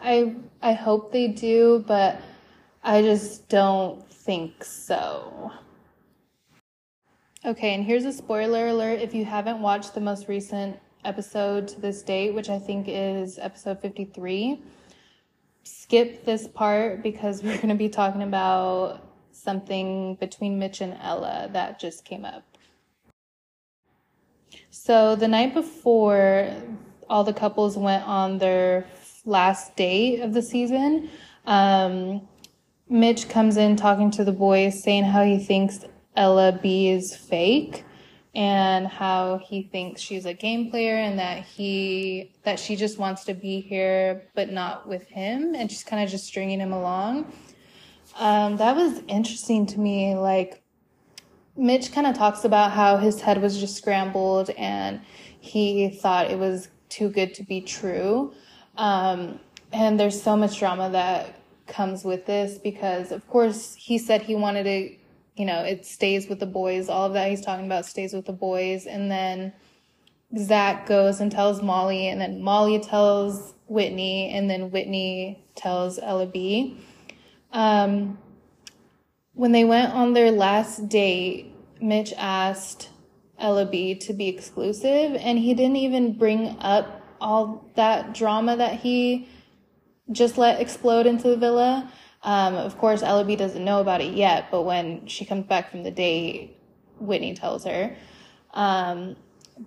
i 0.00 0.34
i 0.62 0.72
hope 0.72 1.12
they 1.12 1.28
do 1.28 1.84
but 1.86 2.22
i 2.86 3.02
just 3.02 3.48
don't 3.50 4.08
think 4.10 4.64
so 4.64 5.52
Okay, 7.46 7.74
and 7.74 7.84
here's 7.84 8.04
a 8.04 8.12
spoiler 8.12 8.66
alert 8.66 8.98
if 9.00 9.14
you 9.14 9.24
haven't 9.24 9.60
watched 9.60 9.94
the 9.94 10.00
most 10.00 10.26
recent 10.26 10.76
episode 11.04 11.68
to 11.68 11.80
this 11.80 12.02
date, 12.02 12.34
which 12.34 12.48
I 12.48 12.58
think 12.58 12.86
is 12.88 13.38
episode 13.38 13.80
53. 13.80 14.60
Skip 15.62 16.24
this 16.24 16.48
part 16.48 17.04
because 17.04 17.42
we're 17.44 17.54
going 17.54 17.68
to 17.68 17.76
be 17.76 17.88
talking 17.88 18.24
about 18.24 19.08
something 19.30 20.16
between 20.16 20.58
Mitch 20.58 20.80
and 20.80 20.98
Ella 21.00 21.48
that 21.52 21.78
just 21.78 22.04
came 22.04 22.24
up. 22.24 22.42
So, 24.70 25.14
the 25.14 25.28
night 25.28 25.54
before 25.54 26.50
all 27.08 27.22
the 27.22 27.32
couples 27.32 27.78
went 27.78 28.02
on 28.08 28.38
their 28.38 28.86
last 29.24 29.76
date 29.76 30.20
of 30.20 30.34
the 30.34 30.42
season, 30.42 31.10
um, 31.46 32.26
Mitch 32.88 33.28
comes 33.28 33.56
in 33.56 33.76
talking 33.76 34.10
to 34.12 34.24
the 34.24 34.32
boys, 34.32 34.82
saying 34.82 35.04
how 35.04 35.24
he 35.24 35.38
thinks 35.38 35.84
Ella 36.16 36.58
B 36.62 36.88
is 36.88 37.14
fake 37.14 37.84
and 38.34 38.86
how 38.86 39.38
he 39.38 39.62
thinks 39.62 40.00
she's 40.00 40.26
a 40.26 40.34
game 40.34 40.70
player 40.70 40.96
and 40.96 41.18
that 41.18 41.42
he 41.42 42.30
that 42.44 42.60
she 42.60 42.76
just 42.76 42.98
wants 42.98 43.24
to 43.24 43.32
be 43.32 43.60
here 43.60 44.28
but 44.34 44.52
not 44.52 44.86
with 44.86 45.06
him 45.08 45.54
and 45.54 45.70
she's 45.70 45.82
kind 45.82 46.04
of 46.04 46.10
just 46.10 46.26
stringing 46.26 46.60
him 46.60 46.72
along. 46.72 47.32
Um, 48.18 48.58
that 48.58 48.76
was 48.76 49.02
interesting 49.08 49.64
to 49.66 49.80
me 49.80 50.14
like 50.14 50.62
mitch 51.56 51.92
kind 51.92 52.06
of 52.06 52.14
talks 52.14 52.44
about 52.44 52.72
how 52.72 52.98
his 52.98 53.22
head 53.22 53.40
was 53.40 53.58
just 53.58 53.74
scrambled 53.74 54.50
and 54.50 55.00
he 55.40 55.88
thought 55.88 56.30
it 56.30 56.38
was 56.38 56.68
too 56.90 57.08
good 57.08 57.34
to 57.34 57.42
be 57.42 57.62
true. 57.62 58.34
Um, 58.76 59.40
and 59.72 59.98
there's 59.98 60.20
so 60.20 60.36
much 60.36 60.58
drama 60.58 60.90
that 60.90 61.40
comes 61.66 62.04
with 62.04 62.26
this 62.26 62.58
because 62.58 63.12
of 63.12 63.26
course 63.28 63.74
he 63.74 63.98
said 63.98 64.22
he 64.22 64.34
wanted 64.34 64.64
to 64.64 64.96
you 65.36 65.44
know, 65.44 65.62
it 65.62 65.84
stays 65.84 66.28
with 66.28 66.40
the 66.40 66.46
boys. 66.46 66.88
All 66.88 67.06
of 67.06 67.12
that 67.12 67.28
he's 67.30 67.42
talking 67.42 67.66
about 67.66 67.84
stays 67.84 68.14
with 68.14 68.24
the 68.24 68.32
boys. 68.32 68.86
And 68.86 69.10
then 69.10 69.52
Zach 70.36 70.86
goes 70.86 71.20
and 71.20 71.30
tells 71.30 71.62
Molly, 71.62 72.08
and 72.08 72.20
then 72.20 72.42
Molly 72.42 72.80
tells 72.80 73.54
Whitney, 73.66 74.30
and 74.30 74.50
then 74.50 74.70
Whitney 74.70 75.44
tells 75.54 75.98
Ella 75.98 76.26
B. 76.26 76.78
Um, 77.52 78.18
when 79.34 79.52
they 79.52 79.64
went 79.64 79.92
on 79.92 80.14
their 80.14 80.30
last 80.30 80.88
date, 80.88 81.54
Mitch 81.80 82.14
asked 82.16 82.88
Ella 83.38 83.66
B 83.66 83.94
to 83.94 84.14
be 84.14 84.28
exclusive, 84.28 85.14
and 85.16 85.38
he 85.38 85.52
didn't 85.52 85.76
even 85.76 86.14
bring 86.14 86.56
up 86.60 87.02
all 87.20 87.70
that 87.76 88.14
drama 88.14 88.56
that 88.56 88.80
he 88.80 89.28
just 90.12 90.38
let 90.38 90.60
explode 90.60 91.06
into 91.06 91.28
the 91.28 91.36
villa. 91.36 91.90
Um, 92.22 92.54
of 92.54 92.78
course, 92.78 93.02
Ella 93.02 93.24
B 93.24 93.36
doesn't 93.36 93.64
know 93.64 93.80
about 93.80 94.00
it 94.00 94.14
yet, 94.14 94.50
but 94.50 94.62
when 94.62 95.06
she 95.06 95.24
comes 95.24 95.46
back 95.46 95.70
from 95.70 95.82
the 95.82 95.90
date, 95.90 96.56
Whitney 96.98 97.34
tells 97.34 97.64
her. 97.64 97.96
Um, 98.52 99.16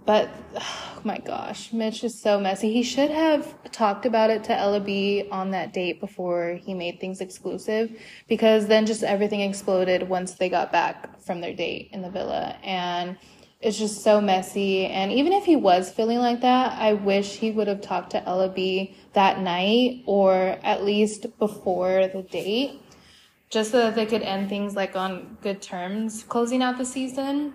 but 0.05 0.29
oh 0.55 1.01
my 1.03 1.17
gosh, 1.17 1.73
Mitch 1.73 2.03
is 2.03 2.19
so 2.19 2.39
messy. 2.39 2.71
He 2.71 2.83
should 2.83 3.09
have 3.09 3.55
talked 3.71 4.05
about 4.05 4.29
it 4.29 4.43
to 4.45 4.55
Ella 4.55 4.79
B 4.79 5.27
on 5.31 5.51
that 5.51 5.73
date 5.73 5.99
before 5.99 6.59
he 6.63 6.73
made 6.73 6.99
things 6.99 7.21
exclusive 7.21 7.99
because 8.27 8.67
then 8.67 8.85
just 8.85 9.03
everything 9.03 9.41
exploded 9.41 10.07
once 10.07 10.33
they 10.33 10.49
got 10.49 10.71
back 10.71 11.19
from 11.21 11.41
their 11.41 11.53
date 11.55 11.89
in 11.91 12.01
the 12.01 12.09
villa. 12.09 12.55
And 12.63 13.17
it's 13.61 13.77
just 13.77 14.03
so 14.03 14.21
messy. 14.21 14.85
And 14.85 15.11
even 15.11 15.33
if 15.33 15.45
he 15.45 15.55
was 15.55 15.91
feeling 15.91 16.19
like 16.19 16.41
that, 16.41 16.79
I 16.79 16.93
wish 16.93 17.35
he 17.35 17.51
would 17.51 17.67
have 17.67 17.81
talked 17.81 18.11
to 18.11 18.23
Ella 18.27 18.49
B 18.49 18.95
that 19.13 19.41
night 19.41 20.03
or 20.05 20.57
at 20.63 20.85
least 20.85 21.37
before 21.39 22.07
the 22.07 22.21
date, 22.21 22.81
just 23.49 23.71
so 23.71 23.79
that 23.79 23.95
they 23.95 24.05
could 24.05 24.21
end 24.21 24.47
things 24.47 24.75
like 24.75 24.95
on 24.95 25.37
good 25.41 25.61
terms 25.61 26.23
closing 26.23 26.63
out 26.63 26.77
the 26.77 26.85
season. 26.85 27.53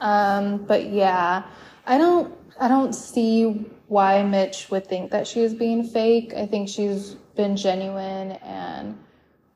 Um, 0.00 0.58
but 0.58 0.90
yeah, 0.90 1.44
I 1.86 1.96
don't, 1.96 2.34
I 2.60 2.68
don't 2.68 2.92
see 2.92 3.66
why 3.88 4.22
Mitch 4.22 4.70
would 4.70 4.86
think 4.86 5.10
that 5.12 5.26
she 5.26 5.40
was 5.40 5.54
being 5.54 5.84
fake. 5.84 6.34
I 6.36 6.46
think 6.46 6.68
she's 6.68 7.14
been 7.36 7.56
genuine 7.56 8.32
and 8.42 8.98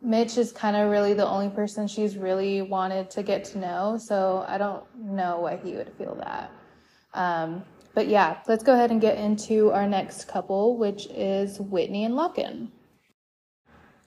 Mitch 0.02 0.36
is 0.38 0.52
kind 0.52 0.76
of 0.76 0.90
really 0.90 1.14
the 1.14 1.26
only 1.26 1.48
person 1.48 1.88
she's 1.88 2.16
really 2.16 2.62
wanted 2.62 3.10
to 3.10 3.22
get 3.22 3.44
to 3.44 3.58
know. 3.58 3.98
So 3.98 4.44
I 4.46 4.58
don't 4.58 4.84
know 4.96 5.40
why 5.40 5.56
he 5.56 5.72
would 5.72 5.92
feel 5.96 6.14
that. 6.16 6.50
Um, 7.14 7.64
but 7.94 8.08
yeah, 8.08 8.38
let's 8.46 8.62
go 8.62 8.74
ahead 8.74 8.90
and 8.90 9.00
get 9.00 9.16
into 9.16 9.72
our 9.72 9.86
next 9.86 10.28
couple, 10.28 10.76
which 10.76 11.06
is 11.06 11.58
Whitney 11.58 12.04
and 12.04 12.14
Lochan. 12.14 12.68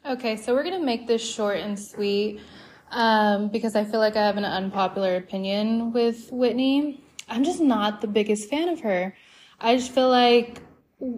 Okay, 0.06 0.38
so 0.38 0.54
we're 0.54 0.64
going 0.64 0.80
to 0.80 0.86
make 0.86 1.08
this 1.08 1.28
short 1.28 1.58
and 1.58 1.78
sweet 1.78 2.40
um, 2.92 3.50
because 3.50 3.76
I 3.76 3.84
feel 3.84 4.00
like 4.00 4.16
I 4.16 4.26
have 4.26 4.38
an 4.38 4.46
unpopular 4.46 5.18
opinion 5.18 5.92
with 5.92 6.30
Whitney. 6.32 7.04
I'm 7.28 7.44
just 7.44 7.60
not 7.60 8.00
the 8.00 8.08
biggest 8.08 8.50
fan 8.50 8.70
of 8.70 8.80
her. 8.82 9.16
I 9.60 9.76
just 9.76 9.92
feel 9.92 10.10
like 10.10 10.62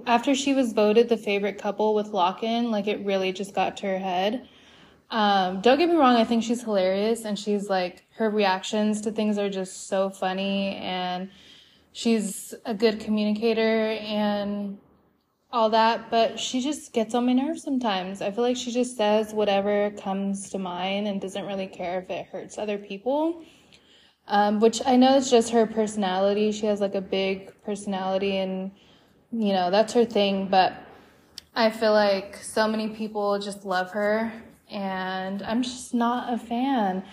after 0.08 0.34
she 0.36 0.54
was 0.54 0.74
voted 0.74 1.10
the 1.10 1.18
favorite 1.18 1.58
couple 1.58 1.94
with 1.94 2.08
Lochan, 2.08 2.72
like 2.72 2.88
it 2.88 3.06
really 3.06 3.32
just 3.32 3.54
got 3.54 3.78
to 3.78 3.88
her 3.88 4.00
head. 4.00 4.48
Um, 5.12 5.60
don't 5.60 5.77
get 5.77 5.89
me 5.89 5.96
wrong, 5.96 6.15
I 6.15 6.24
think 6.24 6.41
she's 6.41 6.63
hilarious 6.63 7.25
and 7.25 7.38
she's 7.38 7.70
like, 7.70 8.06
her 8.15 8.30
reactions 8.30 9.01
to 9.01 9.12
things 9.12 9.38
are 9.38 9.50
just 9.50 9.88
so 9.89 10.10
funny 10.10 10.77
and 10.77 11.30
she's 11.91 12.53
a 12.65 12.74
good 12.74 13.01
communicator 13.01 13.91
and 14.00 14.77
all 15.51 15.70
that, 15.72 16.10
but 16.10 16.39
she 16.39 16.62
just 16.62 16.94
gets 16.94 17.13
on 17.13 17.25
my 17.25 17.34
nerves 17.34 17.62
sometimes. 17.62 18.22
I 18.22 18.32
feel 18.32 18.46
like 18.46 18.56
she 18.56 18.72
just 18.72 18.96
says 18.96 19.34
whatever 19.34 19.91
comes 20.01 20.50
to 20.51 20.58
mind 20.58 21.10
and 21.10 21.20
doesn't 21.20 21.46
really 21.46 21.68
care 21.68 22.00
if 22.00 22.10
it 22.10 22.27
hurts 22.27 22.58
other 22.58 22.77
people. 22.77 23.44
Um, 24.30 24.62
which 24.62 24.82
I 24.86 24.96
know 24.96 25.18
is 25.18 25.30
just 25.30 25.50
her 25.50 25.65
personality. 25.65 26.53
She 26.53 26.68
has 26.68 26.80
like 26.80 26.96
a 26.96 27.01
big 27.01 27.51
personality 27.65 28.38
and, 28.38 28.72
you 29.34 29.51
know, 29.51 29.72
that's 29.72 29.91
her 29.91 30.06
thing, 30.06 30.48
but 30.48 30.74
I 31.53 31.70
feel 31.70 31.91
like 31.91 32.38
so 32.38 32.65
many 32.65 32.88
people 32.89 33.38
just 33.39 33.65
love 33.65 33.91
her 33.91 34.32
and 34.72 35.44
I'm 35.44 35.62
just 35.63 35.94
not 35.94 36.34
a 36.34 36.38
fan. 36.38 37.04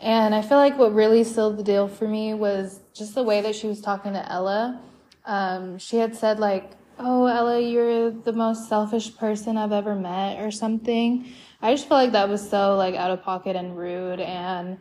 And 0.00 0.34
I 0.34 0.42
feel 0.42 0.58
like 0.58 0.78
what 0.78 0.94
really 0.94 1.24
sealed 1.24 1.58
the 1.58 1.64
deal 1.64 1.88
for 1.88 2.06
me 2.06 2.34
was 2.34 2.80
just 2.94 3.14
the 3.14 3.22
way 3.22 3.40
that 3.40 3.56
she 3.56 3.66
was 3.66 3.80
talking 3.80 4.12
to 4.12 4.32
Ella. 4.32 4.80
Um, 5.24 5.78
she 5.78 5.96
had 5.96 6.14
said 6.14 6.38
like, 6.38 6.72
"Oh, 6.98 7.26
Ella, 7.26 7.60
you're 7.60 8.10
the 8.10 8.32
most 8.32 8.68
selfish 8.68 9.16
person 9.16 9.56
I've 9.56 9.72
ever 9.72 9.94
met," 9.94 10.40
or 10.40 10.50
something. 10.50 11.26
I 11.60 11.74
just 11.74 11.88
felt 11.88 12.04
like 12.04 12.12
that 12.12 12.28
was 12.28 12.48
so 12.48 12.76
like 12.76 12.94
out 12.94 13.10
of 13.10 13.22
pocket 13.22 13.56
and 13.56 13.76
rude, 13.76 14.20
and 14.20 14.78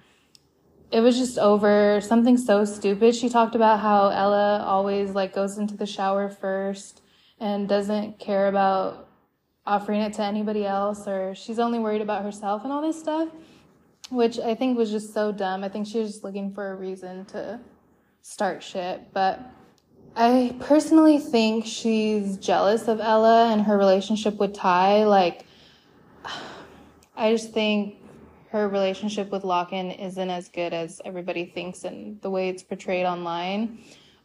it 0.92 1.02
was 1.02 1.18
just 1.18 1.38
over 1.38 2.00
something 2.02 2.38
so 2.38 2.64
stupid. 2.64 3.16
She 3.16 3.30
talked 3.30 3.56
about 3.56 3.80
how 3.80 4.10
Ella 4.10 4.64
always 4.66 5.12
like 5.12 5.34
goes 5.34 5.58
into 5.58 5.76
the 5.76 5.86
shower 5.86 6.30
first 6.30 7.02
and 7.40 7.68
doesn't 7.68 8.20
care 8.20 8.48
about 8.48 9.07
offering 9.68 10.02
it 10.02 10.14
to 10.14 10.24
anybody 10.24 10.66
else 10.66 11.08
or 11.08 11.36
she's 11.36 11.60
only 11.60 11.78
worried 11.78 12.02
about 12.02 12.24
herself 12.24 12.64
and 12.64 12.72
all 12.72 12.82
this 12.82 12.98
stuff, 12.98 13.28
which 14.10 14.40
I 14.40 14.56
think 14.56 14.78
was 14.78 14.90
just 14.90 15.14
so 15.14 15.32
dumb. 15.32 15.64
I 15.64 15.70
think 15.70 15.86
she 15.86 16.00
was 16.00 16.12
just 16.12 16.24
looking 16.24 16.54
for 16.54 16.72
a 16.72 16.76
reason 16.76 17.26
to 17.26 17.60
start 18.22 18.64
shit. 18.64 19.14
But 19.14 19.42
I 20.16 20.56
personally 20.62 21.20
think 21.20 21.66
she's 21.66 22.38
jealous 22.38 22.88
of 22.88 23.02
Ella 23.02 23.52
and 23.52 23.62
her 23.62 23.78
relationship 23.78 24.38
with 24.38 24.54
Ty. 24.54 25.04
Like, 25.04 25.46
I 27.18 27.34
just 27.34 27.52
think 27.52 27.96
her 28.52 28.70
relationship 28.70 29.32
with 29.32 29.44
Lochan 29.44 30.00
isn't 30.00 30.30
as 30.30 30.48
good 30.48 30.74
as 30.74 31.02
everybody 31.04 31.46
thinks 31.46 31.84
and 31.84 32.22
the 32.22 32.30
way 32.30 32.48
it's 32.48 32.64
portrayed 32.64 33.06
online. 33.06 33.80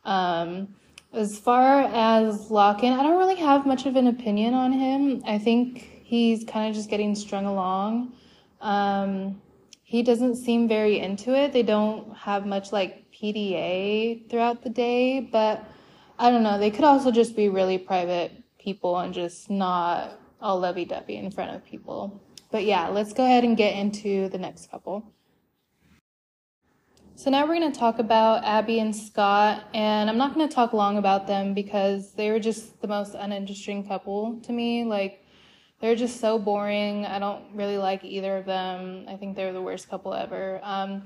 Um, 0.04 0.68
as 1.12 1.38
far 1.38 1.80
as 1.80 2.48
Lochan, 2.48 2.98
I 2.98 3.02
don't 3.02 3.18
really 3.18 3.36
have 3.36 3.66
much 3.66 3.86
of 3.86 3.96
an 3.96 4.06
opinion 4.06 4.54
on 4.54 4.72
him. 4.72 5.22
I 5.26 5.38
think 5.38 6.00
he's 6.02 6.44
kind 6.44 6.68
of 6.68 6.74
just 6.74 6.88
getting 6.88 7.14
strung 7.14 7.46
along. 7.46 8.12
Um, 8.60 9.40
he 9.82 10.02
doesn't 10.02 10.36
seem 10.36 10.68
very 10.68 10.98
into 11.00 11.34
it. 11.34 11.52
They 11.52 11.62
don't 11.62 12.16
have 12.16 12.46
much 12.46 12.72
like 12.72 13.10
PDA 13.12 14.30
throughout 14.30 14.62
the 14.62 14.70
day, 14.70 15.20
but 15.20 15.64
I 16.18 16.30
don't 16.30 16.42
know. 16.42 16.58
They 16.58 16.70
could 16.70 16.84
also 16.84 17.10
just 17.10 17.36
be 17.36 17.48
really 17.48 17.76
private 17.76 18.32
people 18.58 18.98
and 18.98 19.12
just 19.12 19.50
not 19.50 20.18
all 20.40 20.60
lovey 20.60 20.84
dovey 20.84 21.16
in 21.16 21.30
front 21.30 21.54
of 21.54 21.64
people. 21.64 22.22
But 22.50 22.64
yeah, 22.64 22.88
let's 22.88 23.12
go 23.12 23.24
ahead 23.24 23.44
and 23.44 23.56
get 23.56 23.76
into 23.76 24.28
the 24.28 24.38
next 24.38 24.70
couple. 24.70 25.12
So 27.22 27.30
now 27.30 27.46
we're 27.46 27.54
going 27.54 27.70
to 27.70 27.78
talk 27.78 28.00
about 28.00 28.42
Abi 28.42 28.80
and 28.80 28.96
Scott, 28.96 29.62
and 29.72 30.10
I'm 30.10 30.18
not 30.18 30.34
going 30.34 30.48
to 30.48 30.52
talk 30.52 30.72
long 30.72 30.98
about 30.98 31.28
them 31.28 31.54
because 31.54 32.14
they 32.14 32.32
were 32.32 32.40
just 32.40 32.80
the 32.80 32.88
most 32.88 33.14
uninteresting 33.14 33.86
couple 33.86 34.40
to 34.42 34.52
me. 34.52 34.82
Like, 34.82 35.24
they're 35.80 35.94
just 35.94 36.18
so 36.18 36.36
boring. 36.36 37.06
I 37.06 37.20
don't 37.20 37.44
really 37.54 37.78
like 37.78 38.02
either 38.02 38.38
of 38.38 38.46
them. 38.46 39.04
I 39.08 39.14
think 39.14 39.36
they're 39.36 39.52
the 39.52 39.62
worst 39.62 39.88
couple 39.88 40.12
ever. 40.12 40.58
Um, 40.64 41.04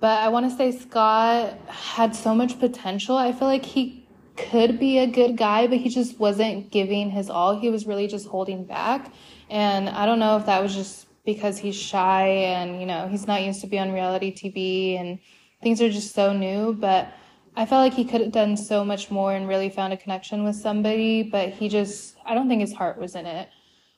but 0.00 0.22
I 0.22 0.28
want 0.28 0.50
to 0.50 0.56
say 0.56 0.72
Scott 0.72 1.58
had 1.68 2.16
so 2.16 2.34
much 2.34 2.58
potential. 2.58 3.18
I 3.18 3.32
feel 3.32 3.48
like 3.48 3.66
he 3.66 4.08
could 4.38 4.78
be 4.78 5.00
a 5.00 5.06
good 5.06 5.36
guy, 5.36 5.66
but 5.66 5.76
he 5.76 5.90
just 5.90 6.18
wasn't 6.18 6.70
giving 6.70 7.10
his 7.10 7.28
all. 7.28 7.60
He 7.60 7.68
was 7.68 7.86
really 7.86 8.06
just 8.06 8.26
holding 8.26 8.64
back. 8.64 9.12
And 9.50 9.90
I 9.90 10.06
don't 10.06 10.18
know 10.18 10.38
if 10.38 10.46
that 10.46 10.62
was 10.62 10.74
just 10.74 11.05
because 11.26 11.58
he's 11.58 11.76
shy 11.76 12.26
and, 12.26 12.80
you 12.80 12.86
know, 12.86 13.08
he's 13.08 13.26
not 13.26 13.42
used 13.42 13.60
to 13.60 13.66
be 13.66 13.78
on 13.78 13.92
reality 13.92 14.32
TV 14.32 14.98
and 14.98 15.18
things 15.60 15.82
are 15.82 15.90
just 15.90 16.14
so 16.14 16.32
new, 16.32 16.72
but 16.72 17.12
I 17.56 17.66
felt 17.66 17.82
like 17.82 17.94
he 17.94 18.04
could 18.04 18.20
have 18.20 18.32
done 18.32 18.56
so 18.56 18.84
much 18.84 19.10
more 19.10 19.34
and 19.34 19.48
really 19.48 19.68
found 19.68 19.92
a 19.92 19.96
connection 19.96 20.44
with 20.44 20.56
somebody, 20.56 21.22
but 21.22 21.50
he 21.50 21.68
just, 21.68 22.16
I 22.24 22.34
don't 22.34 22.48
think 22.48 22.60
his 22.60 22.72
heart 22.72 22.98
was 22.98 23.14
in 23.16 23.26
it. 23.26 23.48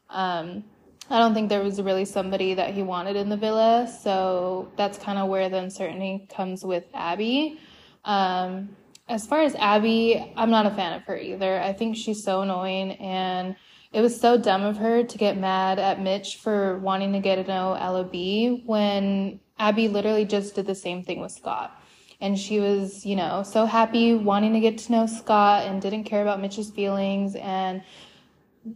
Um, 0.09 0.65
I 1.11 1.19
don't 1.19 1.35
think 1.35 1.49
there 1.49 1.63
was 1.63 1.81
really 1.81 2.05
somebody 2.05 2.55
that 2.55 2.75
he 2.75 2.83
wanted 2.83 3.17
in 3.17 3.29
the 3.29 3.37
villa, 3.37 3.93
so 4.03 4.71
that's 4.77 4.99
kind 4.99 5.19
of 5.19 5.29
where 5.29 5.49
the 5.49 5.59
uncertainty 5.59 6.27
comes 6.35 6.65
with 6.65 6.85
Abi. 6.95 7.59
Um, 8.05 8.71
as 9.09 9.27
far 9.27 9.43
as 9.43 9.55
Abi, 9.57 10.33
I'm 10.37 10.51
not 10.51 10.67
a 10.67 10.71
fan 10.71 10.93
of 10.93 11.03
her 11.05 11.17
either. 11.17 11.61
I 11.61 11.73
think 11.73 11.97
she's 11.97 12.23
so 12.23 12.43
annoying 12.43 12.93
and 12.93 13.57
it 13.93 14.01
was 14.01 14.19
so 14.21 14.37
dumb 14.37 14.63
of 14.63 14.77
her 14.77 15.03
to 15.03 15.19
get 15.19 15.39
mad 15.39 15.79
at 15.79 16.01
Mitch 16.01 16.37
for 16.37 16.79
wanting 16.79 17.13
to 17.15 17.21
get 17.21 17.37
to 17.37 17.45
know 17.45 17.75
Ella 17.75 18.05
B 18.05 18.63
when 18.67 19.41
Abi 19.59 19.89
literally 19.89 20.25
just 20.25 20.55
did 20.55 20.67
the 20.67 20.75
same 20.75 21.03
thing 21.03 21.21
with 21.21 21.33
Scott. 21.33 21.75
And 22.21 22.39
she 22.39 22.61
was, 22.61 23.07
you 23.07 23.17
know, 23.17 23.43
so 23.45 23.65
happy 23.65 24.15
wanting 24.15 24.53
to 24.53 24.61
get 24.61 24.77
to 24.79 24.93
know 24.93 25.07
Scott 25.07 25.67
and 25.67 25.81
didn't 25.81 26.05
care 26.05 26.21
about 26.21 26.41
Mitch's 26.41 26.71
feelings. 26.71 27.37
And 27.37 27.83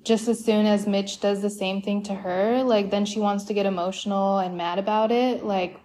just 0.05 0.29
as 0.29 0.43
soon 0.43 0.65
as 0.65 0.87
Mitch 0.87 1.21
does 1.21 1.43
the 1.43 1.51
same 1.51 1.83
thing 1.83 2.03
to 2.05 2.15
her, 2.15 2.63
like 2.63 2.91
then 2.91 3.05
she 3.05 3.21
wants 3.21 3.45
to 3.45 3.55
get 3.55 3.67
emotional 3.67 4.39
and 4.39 4.57
mad 4.57 4.79
about 4.79 5.13
it. 5.13 5.45
Like, 5.45 5.79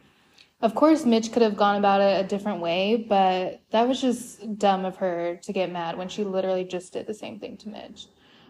of 0.61 0.73
course, 0.73 1.05
Mitch 1.05 1.31
could 1.31 1.41
have 1.41 1.57
gone 1.57 1.75
about 1.75 2.01
it 2.01 2.23
a 2.23 2.27
different 2.27 2.61
way, 2.61 3.05
but 3.09 3.61
that 3.71 3.87
was 3.87 3.99
just 3.99 4.57
dumb 4.57 4.85
of 4.85 4.97
her 4.97 5.39
to 5.43 5.53
get 5.53 5.71
mad 5.71 5.97
when 5.97 6.07
she 6.07 6.23
literally 6.23 6.63
just 6.63 6.93
did 6.93 7.07
the 7.07 7.13
same 7.13 7.39
thing 7.39 7.57
to 7.57 7.69
Mitch. 7.69 8.07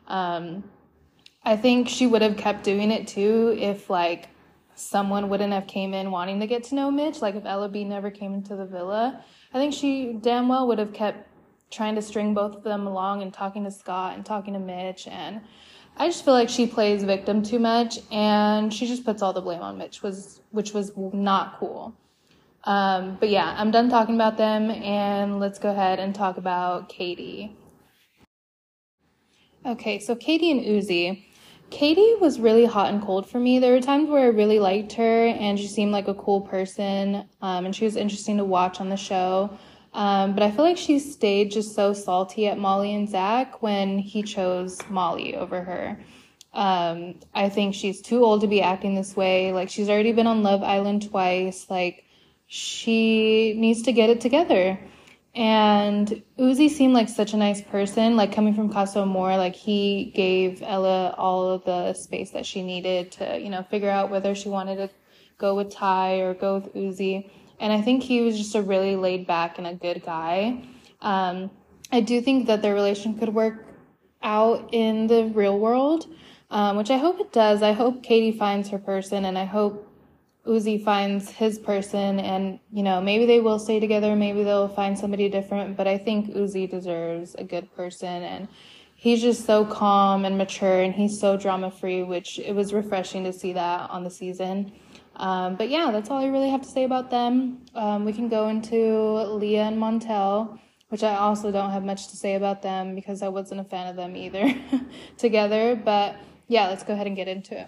Um, 0.07 0.63
I 1.43 1.55
think 1.55 1.87
she 1.89 2.07
would 2.07 2.21
have 2.21 2.37
kept 2.37 2.63
doing 2.63 2.91
it 2.91 3.07
too 3.07 3.55
if 3.57 3.89
like 3.89 4.29
someone 4.75 5.29
wouldn't 5.29 5.53
have 5.53 5.67
came 5.67 5.93
in 5.93 6.11
wanting 6.11 6.39
to 6.39 6.47
get 6.47 6.63
to 6.65 6.75
know 6.75 6.91
Mitch. 6.91 7.21
Like 7.21 7.35
if 7.35 7.45
Ella 7.45 7.69
B 7.69 7.83
never 7.83 8.11
came 8.11 8.33
into 8.33 8.55
the 8.55 8.65
villa, 8.65 9.23
I 9.53 9.57
think 9.57 9.73
she 9.73 10.13
damn 10.13 10.47
well 10.47 10.67
would 10.67 10.79
have 10.79 10.93
kept 10.93 11.27
trying 11.69 11.95
to 11.95 12.01
string 12.01 12.33
both 12.33 12.55
of 12.55 12.63
them 12.63 12.87
along 12.87 13.21
and 13.21 13.33
talking 13.33 13.63
to 13.65 13.71
Scott 13.71 14.15
and 14.15 14.25
talking 14.25 14.53
to 14.53 14.59
Mitch 14.59 15.07
and 15.07 15.41
I 15.99 16.07
just 16.07 16.23
feel 16.23 16.35
like 16.35 16.49
she 16.49 16.67
plays 16.67 17.03
victim 17.03 17.41
too 17.41 17.57
much, 17.57 17.99
and 18.11 18.71
she 18.71 18.85
just 18.85 19.03
puts 19.03 19.23
all 19.23 19.33
the 19.33 19.41
blame 19.41 19.61
on 19.61 19.79
Mitch, 19.79 20.03
was 20.03 20.41
which 20.51 20.71
was 20.71 20.91
not 20.95 21.57
cool. 21.59 21.95
Um, 22.65 23.17
but 23.19 23.29
yeah, 23.29 23.55
I'm 23.57 23.71
done 23.71 23.89
talking 23.89 24.13
about 24.13 24.37
them, 24.37 24.69
and 24.69 25.39
let's 25.39 25.57
go 25.57 25.71
ahead 25.71 25.99
and 25.99 26.13
talk 26.13 26.37
about 26.37 26.87
Kady. 26.87 27.55
Okay, 29.65 29.99
so 29.99 30.15
Kady 30.15 30.51
and 30.51 30.61
Ouzy. 30.61 31.23
Kady 31.69 32.15
was 32.21 32.39
really 32.39 32.65
hot 32.65 32.93
and 32.93 33.01
cold 33.01 33.29
for 33.29 33.39
me. 33.39 33.59
There 33.59 33.73
were 33.73 33.81
times 33.81 34.09
where 34.09 34.23
I 34.23 34.27
really 34.27 34.59
liked 34.59 34.93
her, 34.93 35.27
and 35.27 35.59
she 35.59 35.67
seemed 35.67 35.91
like 35.91 36.07
a 36.07 36.13
cool 36.13 36.41
person, 36.41 37.25
um, 37.41 37.65
and 37.65 37.75
she 37.75 37.83
was 37.83 37.97
interesting 37.97 38.37
to 38.37 38.45
watch 38.45 38.79
on 38.79 38.87
the 38.87 38.95
show. 38.95 39.49
Um, 39.93 40.33
but 40.33 40.43
I 40.43 40.51
feel 40.51 40.63
like 40.63 40.77
she 40.77 40.99
stayed 40.99 41.51
just 41.51 41.75
so 41.75 41.91
salty 41.91 42.47
at 42.47 42.57
Molly 42.57 42.93
and 42.93 43.09
Zach 43.09 43.61
when 43.61 43.99
he 43.99 44.23
chose 44.23 44.79
Molly 44.89 45.35
over 45.35 45.61
her. 45.61 45.99
Um, 46.53 47.15
I 47.33 47.49
think 47.49 47.75
she's 47.75 48.01
too 48.01 48.23
old 48.23 48.41
to 48.41 48.47
be 48.47 48.61
acting 48.61 48.95
this 48.95 49.15
way. 49.15 49.51
Like, 49.51 49.69
she's 49.69 49.89
already 49.89 50.13
been 50.13 50.27
on 50.27 50.43
Love 50.43 50.63
Island 50.63 51.09
twice. 51.09 51.69
Like, 51.69 52.05
she 52.45 53.53
needs 53.57 53.81
to 53.83 53.91
get 53.91 54.09
it 54.09 54.21
together. 54.21 54.79
And 55.37 56.23
Ouzy 56.39 56.67
seemed 56.67 56.95
like 56.95 57.07
such 57.07 57.33
a 57.33 57.37
nice 57.37 57.61
person. 57.61 58.15
Like, 58.15 58.31
coming 58.31 58.55
from 58.55 58.73
Casa 58.73 59.01
Amor, 59.01 59.37
like, 59.37 59.55
he 59.55 60.11
gave 60.15 60.63
Ella 60.63 61.13
all 61.15 61.51
of 61.51 61.63
the 61.63 61.93
space 61.93 62.31
that 62.31 62.43
she 62.43 62.63
needed 62.63 63.11
to, 63.13 63.39
you 63.39 63.51
know, 63.51 63.61
figure 63.61 63.89
out 63.89 64.09
whether 64.09 64.33
she 64.33 64.49
wanted 64.49 64.77
to 64.77 64.89
go 65.37 65.53
with 65.53 65.71
Ty 65.71 66.21
or 66.21 66.33
go 66.33 66.55
with 66.55 66.73
Ouzy. 66.73 67.29
And 67.59 67.71
I 67.71 67.81
think 67.81 68.01
he 68.01 68.21
was 68.21 68.35
just 68.35 68.55
a 68.55 68.63
really 68.63 68.95
laid 68.95 69.27
back 69.27 69.59
and 69.59 69.67
a 69.67 69.75
good 69.75 70.03
guy. 70.03 70.63
Um, 71.01 71.51
I 71.91 72.01
do 72.01 72.19
think 72.19 72.47
that 72.47 72.63
their 72.63 72.73
relation 72.73 73.19
could 73.19 73.29
work 73.29 73.63
out 74.23 74.69
in 74.71 75.05
the 75.05 75.25
real 75.25 75.59
world, 75.59 76.07
um, 76.49 76.77
which 76.77 76.89
I 76.89 76.97
hope 76.97 77.19
it 77.19 77.31
does. 77.31 77.61
I 77.61 77.73
hope 77.73 78.01
Kady 78.01 78.35
finds 78.35 78.69
her 78.69 78.79
person 78.79 79.23
and 79.23 79.37
I 79.37 79.45
hope 79.45 79.86
Ouzy 80.47 80.83
finds 80.83 81.29
his 81.29 81.59
person 81.59 82.19
and, 82.19 82.59
you 82.71 82.83
know, 82.83 83.01
maybe 83.01 83.25
they 83.25 83.39
will 83.39 83.59
stay 83.59 83.79
together, 83.79 84.15
maybe 84.15 84.43
they'll 84.43 84.67
find 84.67 84.97
somebody 84.97 85.29
different, 85.29 85.77
but 85.77 85.87
I 85.87 85.97
think 85.97 86.33
Ouzy 86.33 86.69
deserves 86.69 87.35
a 87.35 87.43
good 87.43 87.73
person 87.75 88.23
and 88.23 88.47
he's 88.95 89.21
just 89.21 89.45
so 89.45 89.65
calm 89.65 90.25
and 90.25 90.37
mature 90.37 90.81
and 90.81 90.93
he's 90.93 91.19
so 91.19 91.37
drama 91.37 91.69
free, 91.69 92.03
which 92.03 92.39
it 92.39 92.53
was 92.53 92.73
refreshing 92.73 93.23
to 93.25 93.33
see 93.33 93.53
that 93.53 93.89
on 93.89 94.03
the 94.03 94.09
season. 94.09 94.71
Um, 95.17 95.55
but 95.55 95.69
yeah, 95.69 95.91
that's 95.91 96.09
all 96.09 96.19
I 96.19 96.27
really 96.27 96.49
have 96.49 96.61
to 96.61 96.67
say 96.67 96.83
about 96.83 97.09
them. 97.09 97.65
Um, 97.75 98.05
we 98.05 98.13
can 98.13 98.29
go 98.29 98.47
into 98.47 98.75
Leah 99.33 99.63
and 99.63 99.77
Montel, 99.77 100.59
which 100.89 101.03
I 101.03 101.15
also 101.15 101.51
don't 101.51 101.71
have 101.71 101.83
much 101.83 102.07
to 102.09 102.15
say 102.15 102.35
about 102.35 102.61
them 102.61 102.95
because 102.95 103.21
I 103.21 103.27
wasn't 103.27 103.61
a 103.61 103.63
fan 103.63 103.87
of 103.87 103.95
them 103.95 104.15
either 104.15 104.53
together. 105.17 105.75
But 105.75 106.15
yeah, 106.47 106.67
let's 106.67 106.83
go 106.83 106.93
ahead 106.93 107.07
and 107.07 107.15
get 107.15 107.27
into 107.27 107.59
it. 107.59 107.67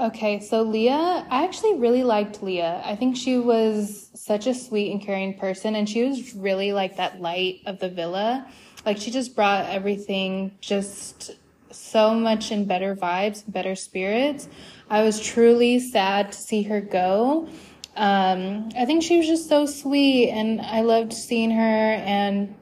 Okay, 0.00 0.40
so 0.40 0.62
Leah, 0.62 1.26
I 1.28 1.44
actually 1.44 1.78
really 1.78 2.04
liked 2.04 2.42
Leah. 2.42 2.80
I 2.86 2.96
think 2.96 3.18
she 3.18 3.38
was 3.38 4.08
such 4.14 4.46
a 4.46 4.54
sweet 4.54 4.90
and 4.92 5.02
caring 5.02 5.34
person, 5.34 5.76
and 5.76 5.86
she 5.86 6.04
was 6.04 6.34
really 6.34 6.72
like 6.72 6.96
that 6.96 7.20
light 7.20 7.60
of 7.66 7.80
the 7.80 7.90
villa. 7.90 8.46
Like, 8.86 8.96
she 8.96 9.10
just 9.10 9.36
brought 9.36 9.66
everything 9.66 10.56
just 10.62 11.32
so 11.70 12.14
much 12.14 12.50
in 12.50 12.64
better 12.64 12.96
vibes, 12.96 13.44
better 13.46 13.76
spirits. 13.76 14.48
I 14.88 15.02
was 15.02 15.20
truly 15.20 15.78
sad 15.78 16.32
to 16.32 16.38
see 16.38 16.62
her 16.62 16.80
go. 16.80 17.46
Um, 17.94 18.70
I 18.74 18.86
think 18.86 19.02
she 19.02 19.18
was 19.18 19.26
just 19.26 19.50
so 19.50 19.66
sweet, 19.66 20.30
and 20.30 20.62
I 20.62 20.80
loved 20.80 21.12
seeing 21.12 21.50
her 21.50 21.60
and 21.60 22.54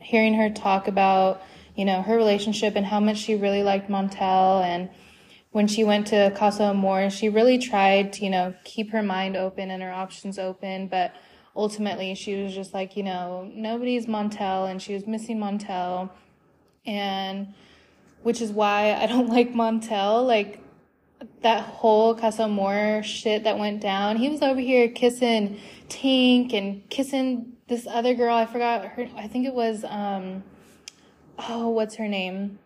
hearing 0.00 0.34
her 0.34 0.50
talk 0.50 0.88
about, 0.88 1.42
you 1.76 1.84
know, 1.84 2.02
her 2.02 2.16
relationship 2.16 2.74
and 2.74 2.84
how 2.84 2.98
much 2.98 3.18
she 3.18 3.36
really 3.36 3.62
liked 3.62 3.88
Montel. 3.88 4.64
And 4.64 4.90
when 5.52 5.66
she 5.68 5.84
went 5.84 6.06
to 6.08 6.32
Casa 6.34 6.64
Amor, 6.64 7.10
she 7.10 7.28
really 7.28 7.58
tried 7.58 8.12
to, 8.14 8.24
you 8.24 8.30
know, 8.30 8.54
keep 8.64 8.90
her 8.90 9.02
mind 9.02 9.36
open 9.36 9.70
and 9.70 9.82
her 9.82 9.92
options 9.92 10.38
open, 10.38 10.88
but 10.88 11.14
ultimately 11.54 12.14
she 12.14 12.42
was 12.42 12.54
just 12.54 12.72
like, 12.74 12.96
you 12.96 13.02
know, 13.02 13.50
nobody's 13.54 14.06
Montel, 14.06 14.70
and 14.70 14.80
she 14.80 14.94
was 14.94 15.06
missing 15.06 15.38
Montel. 15.38 16.10
And 16.86 17.54
which 18.22 18.40
is 18.40 18.50
why 18.50 18.94
I 18.94 19.06
don't 19.06 19.28
like 19.28 19.52
Montel. 19.52 20.26
Like, 20.26 20.62
that 21.42 21.62
whole 21.62 22.14
Casa 22.14 22.44
Amor 22.44 23.02
shit 23.02 23.44
that 23.44 23.58
went 23.58 23.80
down. 23.80 24.16
He 24.16 24.28
was 24.28 24.42
over 24.42 24.60
here 24.60 24.88
kissing 24.88 25.60
Tink 25.88 26.52
and 26.52 26.88
kissing 26.88 27.52
this 27.68 27.86
other 27.86 28.14
girl. 28.14 28.34
I 28.34 28.46
forgot 28.46 28.84
her. 28.84 29.08
I 29.16 29.28
think 29.28 29.46
it 29.46 29.54
was, 29.54 29.84
um, 29.84 30.42
oh, 31.48 31.68
what's 31.68 31.96
her 31.96 32.08
name? 32.08 32.58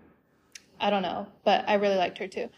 I 0.81 0.91
don't 0.91 1.03
know, 1.03 1.27
but 1.45 1.69
I 1.69 1.75
really 1.75 1.97
liked 1.97 2.19
her 2.19 2.29
too. 2.29 2.49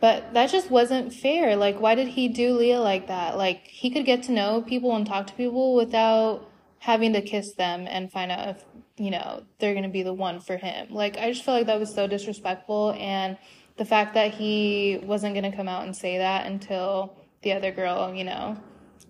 But 0.00 0.32
that 0.32 0.50
just 0.50 0.70
wasn't 0.70 1.12
fair. 1.12 1.56
Like, 1.56 1.78
why 1.78 1.94
did 1.94 2.08
he 2.08 2.28
do 2.28 2.54
Leah 2.54 2.80
like 2.80 3.08
that? 3.08 3.36
Like, 3.36 3.66
he 3.66 3.90
could 3.90 4.06
get 4.06 4.22
to 4.24 4.32
know 4.32 4.62
people 4.62 4.96
and 4.96 5.06
talk 5.06 5.26
to 5.26 5.34
people 5.34 5.74
without 5.74 6.48
having 6.78 7.12
to 7.12 7.20
kiss 7.20 7.52
them 7.52 7.86
and 7.86 8.10
find 8.10 8.32
out 8.32 8.48
if, 8.48 8.64
you 8.96 9.10
know, 9.10 9.42
they're 9.58 9.74
going 9.74 9.84
to 9.84 9.90
be 9.90 10.02
the 10.02 10.14
one 10.14 10.40
for 10.40 10.56
him. 10.56 10.86
Like, 10.90 11.18
I 11.18 11.30
just 11.30 11.44
feel 11.44 11.52
like 11.52 11.66
that 11.66 11.78
was 11.78 11.94
so 11.94 12.06
disrespectful. 12.06 12.94
And, 12.98 13.36
the 13.80 13.86
fact 13.86 14.12
that 14.12 14.34
he 14.34 15.00
wasn't 15.04 15.34
going 15.34 15.50
to 15.50 15.56
come 15.56 15.66
out 15.66 15.84
and 15.84 15.96
say 15.96 16.18
that 16.18 16.44
until 16.44 17.16
the 17.40 17.54
other 17.54 17.70
girl, 17.72 18.14
you 18.14 18.24
know, 18.24 18.58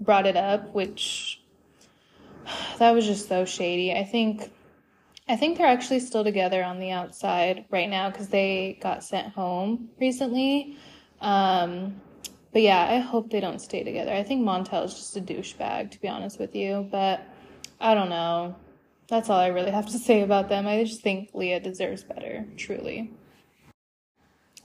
brought 0.01 0.29
it 0.29 0.37
up, 0.37 0.73
which 0.73 1.42
that 2.79 2.92
was 2.92 3.05
just 3.05 3.27
so 3.27 3.44
shady. 3.44 3.92
I 3.92 4.05
think 4.05 4.53
I 5.31 5.37
think 5.37 5.59
they're 5.59 5.66
actually 5.69 6.01
still 6.01 6.25
together 6.25 6.64
on 6.64 6.81
the 6.81 6.90
outside 6.90 7.64
right 7.71 7.88
now 7.88 8.11
because 8.11 8.29
they 8.29 8.79
got 8.83 9.05
sent 9.05 9.33
home 9.33 9.88
recently. 10.01 10.77
Um, 11.21 12.01
but 12.53 12.62
yeah, 12.62 12.85
I 12.90 12.99
hope 12.99 13.31
they 13.31 13.38
don't 13.38 13.61
stay 13.61 13.85
together. 13.85 14.12
I 14.12 14.25
think 14.25 14.45
Montel 14.45 14.87
is 14.87 14.95
just 14.95 15.16
a 15.16 15.21
douchebag, 15.21 15.93
to 15.93 16.01
be 16.01 16.09
honest 16.09 16.40
with 16.40 16.57
you. 16.57 16.88
But 16.90 17.23
I 17.81 17.95
don't 17.95 18.09
know. 18.09 18.57
That's 19.07 19.31
all 19.31 19.38
I 19.38 19.47
really 19.49 19.71
have 19.71 19.87
to 19.90 19.99
say 20.09 20.23
about 20.23 20.49
them. 20.49 20.66
I 20.66 20.83
just 20.83 21.01
think 21.01 21.31
Leah 21.33 21.61
deserves 21.61 22.03
better, 22.03 22.45
truly. 22.57 23.12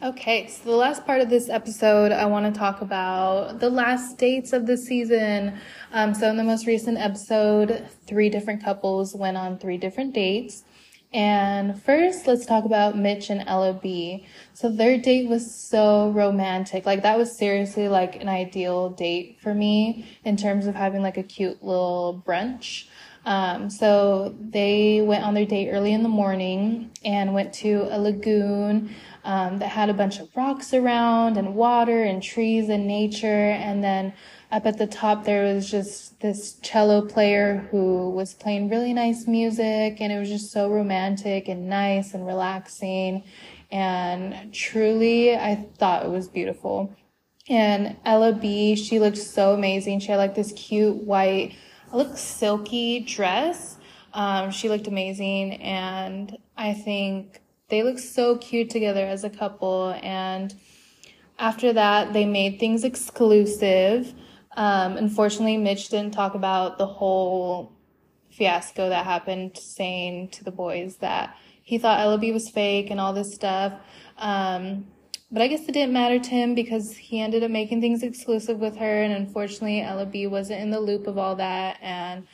Okay, 0.03 0.47
so 0.47 0.69
the 0.69 0.75
last 0.75 1.05
part 1.05 1.21
of 1.21 1.29
this 1.29 1.47
episode, 1.47 2.12
I 2.12 2.25
want 2.25 2.53
to 2.53 2.60
talk 2.60 2.81
about 2.81 3.62
the 3.62 3.69
last 3.69 4.17
dates 4.17 4.51
of 4.51 4.67
the 4.67 4.75
season. 4.75 5.58
Um, 5.93 6.13
so, 6.13 6.29
in 6.29 6.36
the 6.36 6.43
most 6.43 6.67
recent 6.67 6.97
episode, 6.97 7.88
three 8.05 8.29
different 8.29 8.62
couples 8.62 9.15
went 9.15 9.38
on 9.38 9.58
three 9.58 9.77
different 9.77 10.13
dates. 10.13 10.63
And 11.13 11.81
first, 11.81 12.27
let's 12.27 12.45
talk 12.45 12.65
about 12.65 12.97
Mitch 12.97 13.29
and 13.29 13.45
Ella 13.47 13.71
B. 13.71 14.27
So, 14.53 14.67
their 14.67 14.97
date 14.97 15.29
was 15.29 15.55
so 15.55 16.10
romantic. 16.10 16.86
Like, 16.86 17.01
that 17.03 17.17
was 17.17 17.36
seriously 17.36 17.88
like 17.88 18.21
an 18.21 18.27
ideal 18.27 18.89
date 18.89 19.38
for 19.39 19.53
me 19.53 20.05
in 20.25 20.36
terms 20.36 20.67
of 20.67 20.75
having 20.75 21.03
like 21.03 21.15
a 21.15 21.23
cute 21.23 21.63
little 21.63 22.21
brunch. 22.27 22.88
Um, 23.25 23.71
so 23.71 24.36
they 24.39 25.01
went 25.01 25.23
on 25.23 25.34
their 25.34 25.45
date 25.45 25.71
early 25.71 25.93
in 25.93 26.03
the 26.03 26.10
morning 26.10 26.91
and 27.03 27.34
went 27.34 27.53
to 27.55 27.88
a 27.89 27.97
lagoon 27.99 28.93
um, 29.25 29.57
that 29.57 29.69
had 29.69 29.89
a 29.89 29.93
bunch 29.93 30.19
of 30.19 30.29
rocks 30.35 30.73
around 30.73 31.35
and 31.35 31.55
water 31.55 32.03
and 32.03 32.21
trees 32.21 32.69
and 32.69 32.88
nature. 32.88 33.49
And 33.49 33.83
then 33.83 34.13
up 34.51 34.67
at 34.67 34.77
the 34.77 34.85
top, 34.85 35.25
there 35.25 35.53
was 35.53 35.69
just 35.69 36.19
this 36.21 36.53
cello 36.61 37.01
player 37.01 37.67
who 37.71 38.11
was 38.11 38.35
playing 38.35 38.69
really 38.69 38.93
nice 38.93 39.27
music. 39.27 39.97
And 39.99 40.13
it 40.13 40.19
was 40.19 40.29
just 40.29 40.51
so 40.51 40.69
romantic 40.69 41.47
and 41.47 41.67
nice 41.67 42.13
and 42.13 42.25
relaxing. 42.25 43.23
And 43.71 44.53
truly, 44.53 45.35
I 45.35 45.65
thought 45.79 46.05
it 46.05 46.09
was 46.09 46.27
beautiful. 46.27 46.95
And 47.49 47.97
Ella 48.05 48.31
B, 48.31 48.75
she 48.75 48.99
looked 48.99 49.17
so 49.17 49.53
amazing. 49.53 49.99
She 49.99 50.11
had 50.11 50.17
like 50.17 50.35
this 50.35 50.51
cute 50.53 50.97
white, 50.97 51.55
look 51.91 52.15
silky 52.15 52.99
dress. 52.99 53.77
Um, 54.13 54.51
she 54.51 54.69
looked 54.69 54.88
amazing. 54.88 55.53
And 55.63 56.38
I 56.55 56.73
think 56.73 57.41
they 57.69 57.84
look 57.84 57.99
so 57.99 58.38
cute 58.38 58.69
together 58.69 59.06
as 59.06 59.23
a 59.23 59.30
couple. 59.30 59.97
And 60.04 60.54
after 61.39 61.73
that, 61.73 62.13
they 62.13 62.25
made 62.25 62.60
things 62.60 62.84
exclusive. 62.84 64.13
Um, 64.56 64.97
unfortunately, 64.97 65.58
Mitch 65.58 65.89
didn't 65.89 66.13
talk 66.13 66.36
about 66.36 66.78
the 66.78 66.86
whole 66.86 67.73
fiasco 68.32 68.89
that 68.89 69.06
happened, 69.06 69.58
saying 69.58 70.30
to 70.30 70.43
the 70.43 70.51
boys 70.51 70.97
that 70.97 71.36
he 71.63 71.78
thought 71.78 71.99
Ella 71.99 72.17
B 72.17 72.32
was 72.32 72.49
fake 72.49 72.91
and 72.91 72.99
all 72.99 73.13
this 73.13 73.34
stuff. 73.34 73.73
Um, 74.17 74.88
but 75.32 75.41
I 75.41 75.47
guess 75.47 75.67
it 75.67 75.71
didn't 75.71 75.93
matter 75.93 76.19
to 76.19 76.30
him 76.30 76.54
because 76.54 76.95
he 76.95 77.19
ended 77.19 77.43
up 77.43 77.51
making 77.51 77.82
things 77.82 78.04
exclusive 78.04 78.60
with 78.60 78.78
her. 78.78 79.01
And 79.01 79.12
unfortunately, 79.13 79.82
Ella 79.82 80.06
B 80.06 80.28
wasn't 80.28 80.62
in 80.62 80.69
the 80.69 80.80
loop 80.80 81.08
of 81.08 81.17
all 81.17 81.36
that. 81.38 81.78
And 81.82 82.28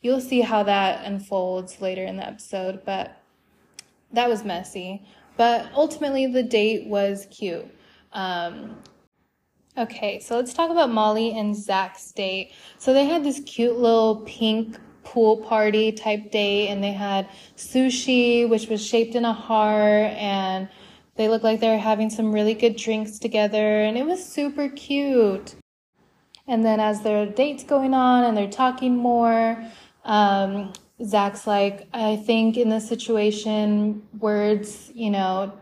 you'll 0.00 0.20
see 0.20 0.40
how 0.40 0.62
that 0.62 1.04
unfolds 1.04 1.80
later 1.82 2.04
in 2.04 2.16
the 2.16 2.26
episode. 2.26 2.84
But 2.84 3.17
that 4.12 4.28
was 4.28 4.44
messy. 4.44 5.04
But 5.36 5.70
ultimately, 5.74 6.26
the 6.26 6.42
date 6.42 6.86
was 6.86 7.26
cute. 7.30 7.66
Um, 8.12 8.76
okay, 9.76 10.18
so 10.20 10.36
let's 10.36 10.52
talk 10.52 10.70
about 10.70 10.90
Molly 10.90 11.38
and 11.38 11.54
Zach's 11.54 12.10
date. 12.12 12.52
So 12.78 12.92
they 12.92 13.04
had 13.04 13.24
this 13.24 13.40
cute 13.40 13.78
little 13.78 14.22
pink 14.26 14.76
pool 15.04 15.38
party 15.38 15.92
type 15.92 16.30
date, 16.30 16.68
and 16.68 16.82
they 16.82 16.92
had 16.92 17.28
sushi, 17.56 18.48
which 18.48 18.68
was 18.68 18.84
shaped 18.84 19.14
in 19.14 19.24
a 19.24 19.32
heart, 19.32 20.12
and 20.12 20.68
they 21.14 21.28
looked 21.28 21.44
like 21.44 21.60
they 21.60 21.70
were 21.70 21.78
having 21.78 22.10
some 22.10 22.32
really 22.32 22.54
good 22.54 22.76
drinks 22.76 23.18
together, 23.18 23.82
and 23.82 23.96
it 23.96 24.04
was 24.04 24.24
super 24.24 24.68
cute. 24.68 25.54
And 26.48 26.64
then 26.64 26.80
as 26.80 27.02
their 27.02 27.26
date's 27.26 27.62
going 27.62 27.92
on 27.92 28.24
and 28.24 28.36
they're 28.36 28.48
talking 28.48 28.96
more, 28.96 29.62
um, 30.04 30.72
Zach's 31.04 31.46
like, 31.46 31.88
I 31.92 32.16
think 32.16 32.56
in 32.56 32.68
this 32.68 32.88
situation, 32.88 34.02
words, 34.18 34.90
you 34.94 35.10
know, 35.10 35.52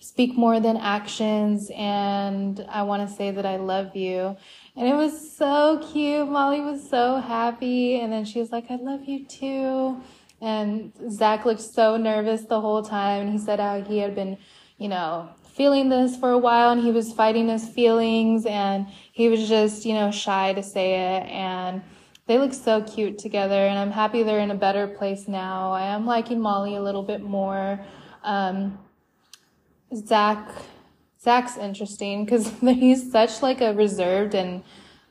speak 0.00 0.36
more 0.36 0.60
than 0.60 0.76
actions. 0.76 1.70
And 1.74 2.64
I 2.68 2.82
want 2.82 3.08
to 3.08 3.14
say 3.14 3.30
that 3.30 3.46
I 3.46 3.56
love 3.56 3.96
you. 3.96 4.36
And 4.76 4.86
it 4.86 4.94
was 4.94 5.34
so 5.36 5.82
cute. 5.92 6.28
Molly 6.28 6.60
was 6.60 6.88
so 6.88 7.16
happy. 7.16 8.00
And 8.00 8.12
then 8.12 8.24
she 8.24 8.38
was 8.38 8.52
like, 8.52 8.70
I 8.70 8.76
love 8.76 9.04
you 9.06 9.24
too. 9.24 10.00
And 10.40 10.92
Zach 11.10 11.46
looked 11.46 11.62
so 11.62 11.96
nervous 11.96 12.42
the 12.42 12.60
whole 12.60 12.82
time. 12.82 13.22
And 13.22 13.32
he 13.32 13.38
said 13.38 13.58
how 13.58 13.82
he 13.82 13.98
had 13.98 14.14
been, 14.14 14.36
you 14.78 14.88
know, 14.88 15.30
feeling 15.56 15.88
this 15.88 16.16
for 16.16 16.30
a 16.30 16.38
while 16.38 16.70
and 16.70 16.82
he 16.82 16.90
was 16.90 17.14
fighting 17.14 17.48
his 17.48 17.66
feelings 17.66 18.44
and 18.44 18.86
he 19.12 19.30
was 19.30 19.48
just, 19.48 19.86
you 19.86 19.94
know, 19.94 20.10
shy 20.10 20.52
to 20.52 20.62
say 20.62 21.16
it. 21.16 21.22
And 21.30 21.82
they 22.26 22.38
look 22.38 22.52
so 22.52 22.82
cute 22.82 23.18
together, 23.18 23.66
and 23.66 23.78
I'm 23.78 23.92
happy 23.92 24.22
they're 24.22 24.40
in 24.40 24.50
a 24.50 24.56
better 24.56 24.86
place 24.86 25.28
now. 25.28 25.72
I 25.72 25.86
am 25.86 26.06
liking 26.06 26.40
Molly 26.40 26.74
a 26.74 26.82
little 26.82 27.02
bit 27.02 27.22
more. 27.22 27.80
Um, 28.24 28.78
Zach, 29.94 30.50
Zach's 31.22 31.56
interesting 31.56 32.24
because 32.24 32.52
he's 32.60 33.10
such 33.12 33.42
like 33.42 33.60
a 33.60 33.74
reserved 33.74 34.34
and 34.34 34.64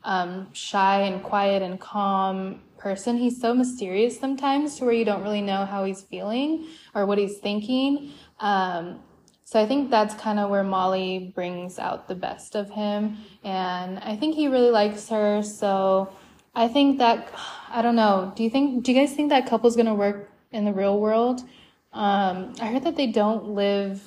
um, 0.04 0.48
shy 0.54 1.02
and 1.02 1.24
quiet 1.24 1.62
and 1.62 1.80
calm 1.80 2.62
person. 2.78 3.18
He's 3.18 3.40
so 3.40 3.54
mysterious 3.54 4.20
sometimes 4.20 4.78
to 4.78 4.86
where 4.86 4.94
you 4.94 5.06
don't 5.06 5.24
really 5.24 5.42
know 5.42 5.66
how 5.66 5.86
he's 5.86 6.04
feeling 6.04 6.68
or 6.94 7.06
what 7.06 7.18
he's 7.18 7.38
thinking. 7.38 8.12
Um, 8.40 9.00
so 9.46 9.62
I 9.62 9.66
think 9.66 9.90
that's 9.90 10.14
kind 10.16 10.38
of 10.38 10.50
where 10.50 10.64
Molly 10.64 11.32
brings 11.34 11.80
out 11.80 12.08
the 12.08 12.16
best 12.16 12.56
of 12.56 12.70
him. 12.70 13.18
And 13.44 14.00
I 14.00 14.16
think 14.16 14.36
he 14.36 14.48
really 14.48 14.72
likes 14.72 15.08
her. 15.10 15.42
So 15.42 16.12
I 16.56 16.68
think 16.70 17.00
that 17.00 17.32
I 17.70 17.82
don't 17.82 17.96
know. 17.96 18.32
Do 18.36 18.44
you 18.44 18.50
think? 18.50 18.84
Do 18.84 18.92
you 18.94 19.00
guys 19.00 19.14
think 19.14 19.30
that 19.30 19.48
couple's 19.48 19.76
gonna 19.76 19.94
work 19.94 20.32
in 20.52 20.64
the 20.64 20.74
real 20.74 21.00
world? 21.00 21.42
Um, 21.92 22.54
I 22.62 22.68
heard 22.68 22.84
that 22.84 22.96
they 22.96 23.08
don't 23.08 23.50
live 23.50 24.02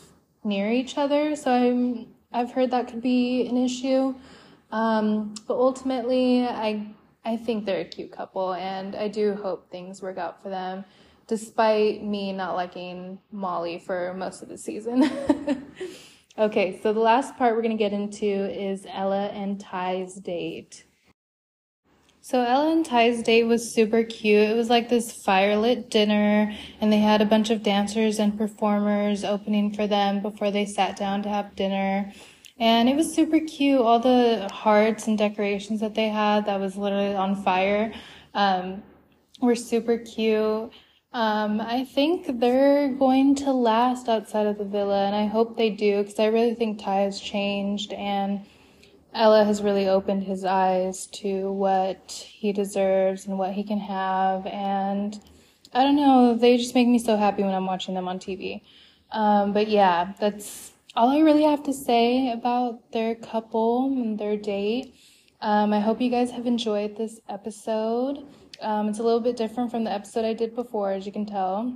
near 0.45 0.73
each 0.73 0.97
other, 0.97 1.37
so 1.37 1.53
I'm 1.53 2.07
I've 2.33 2.53
heard 2.53 2.71
that 2.71 2.89
could 2.89 3.03
be 3.03 3.47
an 3.47 3.57
issue. 3.57 4.15
Um, 4.71 5.35
but 5.47 5.55
ultimately, 5.55 6.47
I 6.47 6.87
I 7.25 7.37
think 7.37 7.67
they're 7.67 7.81
a 7.81 7.85
cute 7.85 8.13
couple, 8.13 8.55
and 8.55 8.97
I 8.97 9.09
do 9.09 9.35
hope 9.35 9.71
things 9.71 10.01
work 10.01 10.17
out 10.17 10.43
for 10.43 10.49
them, 10.49 10.85
despite 11.27 12.03
me 12.03 12.33
not 12.33 12.55
liking 12.55 13.19
Molly 13.31 13.79
for 13.79 14.15
most 14.15 14.43
of 14.43 14.49
the 14.49 14.57
season. 14.57 15.11
okay, 16.39 16.81
so 16.83 16.95
the 16.95 17.01
last 17.01 17.37
part 17.37 17.55
we're 17.55 17.63
gonna 17.63 17.77
get 17.77 17.93
into 17.93 18.27
is 18.27 18.87
Ella 18.89 19.27
and 19.27 19.61
Ty's 19.61 20.15
date. 20.15 20.85
So 22.21 22.43
Ella 22.43 22.73
and 22.73 22.85
Ty's 22.85 23.23
date 23.23 23.45
was 23.45 23.73
super 23.73 24.03
cute. 24.03 24.51
It 24.51 24.57
was 24.57 24.69
like 24.69 24.89
this 24.89 25.25
firelit 25.25 25.89
dinner, 25.89 26.55
and 26.81 26.93
they 26.93 26.99
had 26.99 27.23
a 27.23 27.25
bunch 27.25 27.51
of 27.51 27.63
dancers 27.63 28.19
and 28.19 28.37
performers 28.37 29.25
opening 29.25 29.73
for 29.73 29.87
them 29.87 30.21
before 30.21 30.51
they 30.51 30.67
sat 30.67 30.97
down 30.97 31.23
to 31.23 31.29
have 31.29 31.57
dinner. 31.57 32.13
And 32.59 32.89
it 32.89 32.97
was 32.97 33.15
super 33.15 33.41
cute. 33.41 33.81
All 33.81 34.01
the 34.01 34.49
hearts 34.53 35.07
and 35.07 35.17
decorations 35.17 35.81
that 35.81 35.95
they 35.95 36.09
had 36.09 36.47
that 36.47 36.59
was 36.61 36.77
literally 36.77 37.15
on 37.15 37.43
fire 37.43 37.95
um, 38.35 38.83
were 39.41 39.55
super 39.55 39.97
cute. 39.97 40.71
Um, 41.13 41.61
I 41.61 41.85
think 41.85 42.41
they're 42.41 42.89
going 42.89 43.37
to 43.37 43.53
last 43.53 44.09
outside 44.09 44.47
of 44.47 44.59
the 44.59 44.65
villa, 44.65 45.07
and 45.07 45.17
I 45.17 45.27
hope 45.27 45.57
they 45.57 45.71
do 45.71 46.03
because 46.03 46.19
I 46.19 46.27
really 46.27 46.55
think 46.55 46.83
Ty 46.83 47.01
has 47.01 47.21
changed 47.21 47.93
and 47.95 48.45
Ella 49.19 49.45
has 49.45 49.63
really 49.63 49.89
opened 49.89 50.23
his 50.23 50.45
eyes 50.45 51.09
to 51.09 51.51
what 51.51 52.13
he 52.13 52.53
deserves 52.53 53.27
and 53.27 53.37
what 53.37 53.53
he 53.53 53.65
can 53.65 53.81
have. 53.81 54.47
And 54.47 55.21
I 55.75 55.83
don't 55.83 55.97
know, 55.97 56.37
they 56.37 56.57
just 56.57 56.77
make 56.77 56.87
me 56.87 57.01
so 57.01 57.17
happy 57.17 57.43
when 57.43 57.53
I'm 57.53 57.67
watching 57.67 57.95
them 57.95 58.07
on 58.07 58.21
TV. 58.21 58.63
Um, 59.11 59.53
but 59.53 59.67
yeah, 59.67 60.13
that's 60.21 60.71
all 60.95 61.09
I 61.09 61.19
really 61.19 61.43
have 61.43 61.65
to 61.65 61.73
say 61.73 62.31
about 62.31 62.93
their 62.93 63.17
couple 63.17 63.87
and 63.87 64.17
their 64.17 64.37
date. 64.37 64.95
Um, 65.41 65.73
I 65.73 65.81
hope 65.81 66.01
you 66.01 66.11
guys 66.11 66.31
have 66.31 66.47
enjoyed 66.47 66.97
this 66.97 67.19
episode. 67.29 68.25
Um, 68.61 68.89
it's 68.89 69.01
a 69.01 69.03
little 69.03 69.21
bit 69.21 69.37
different 69.37 69.73
from 69.73 69.83
the 69.83 69.93
episode 69.93 70.25
I 70.27 70.33
did 70.33 70.55
before, 70.55 70.93
as 70.93 71.07
you 71.07 71.13
can 71.13 71.27
tell. 71.27 71.75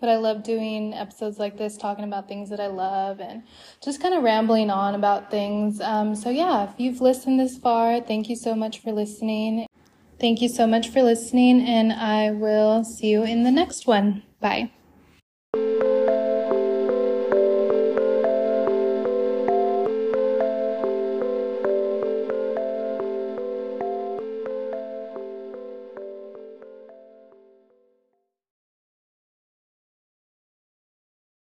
But 0.00 0.08
I 0.08 0.16
love 0.16 0.42
doing 0.42 0.94
episodes 0.94 1.38
like 1.38 1.58
this, 1.58 1.76
talking 1.76 2.04
about 2.04 2.26
things 2.26 2.48
that 2.50 2.60
I 2.60 2.68
love 2.68 3.20
and 3.20 3.42
just 3.82 4.00
kind 4.00 4.14
of 4.14 4.22
rambling 4.22 4.70
on 4.70 4.94
about 4.94 5.30
things. 5.30 5.80
Um, 5.80 6.14
so, 6.14 6.30
yeah, 6.30 6.64
if 6.64 6.78
you've 6.78 7.00
listened 7.00 7.38
this 7.38 7.58
far, 7.58 8.00
thank 8.00 8.28
you 8.28 8.36
so 8.36 8.54
much 8.54 8.80
for 8.80 8.92
listening. 8.92 9.66
Thank 10.18 10.42
you 10.42 10.48
so 10.48 10.66
much 10.66 10.88
for 10.88 11.02
listening, 11.02 11.62
and 11.62 11.92
I 11.92 12.30
will 12.30 12.84
see 12.84 13.08
you 13.08 13.22
in 13.24 13.42
the 13.42 13.50
next 13.50 13.86
one. 13.86 14.22
Bye. 14.40 14.70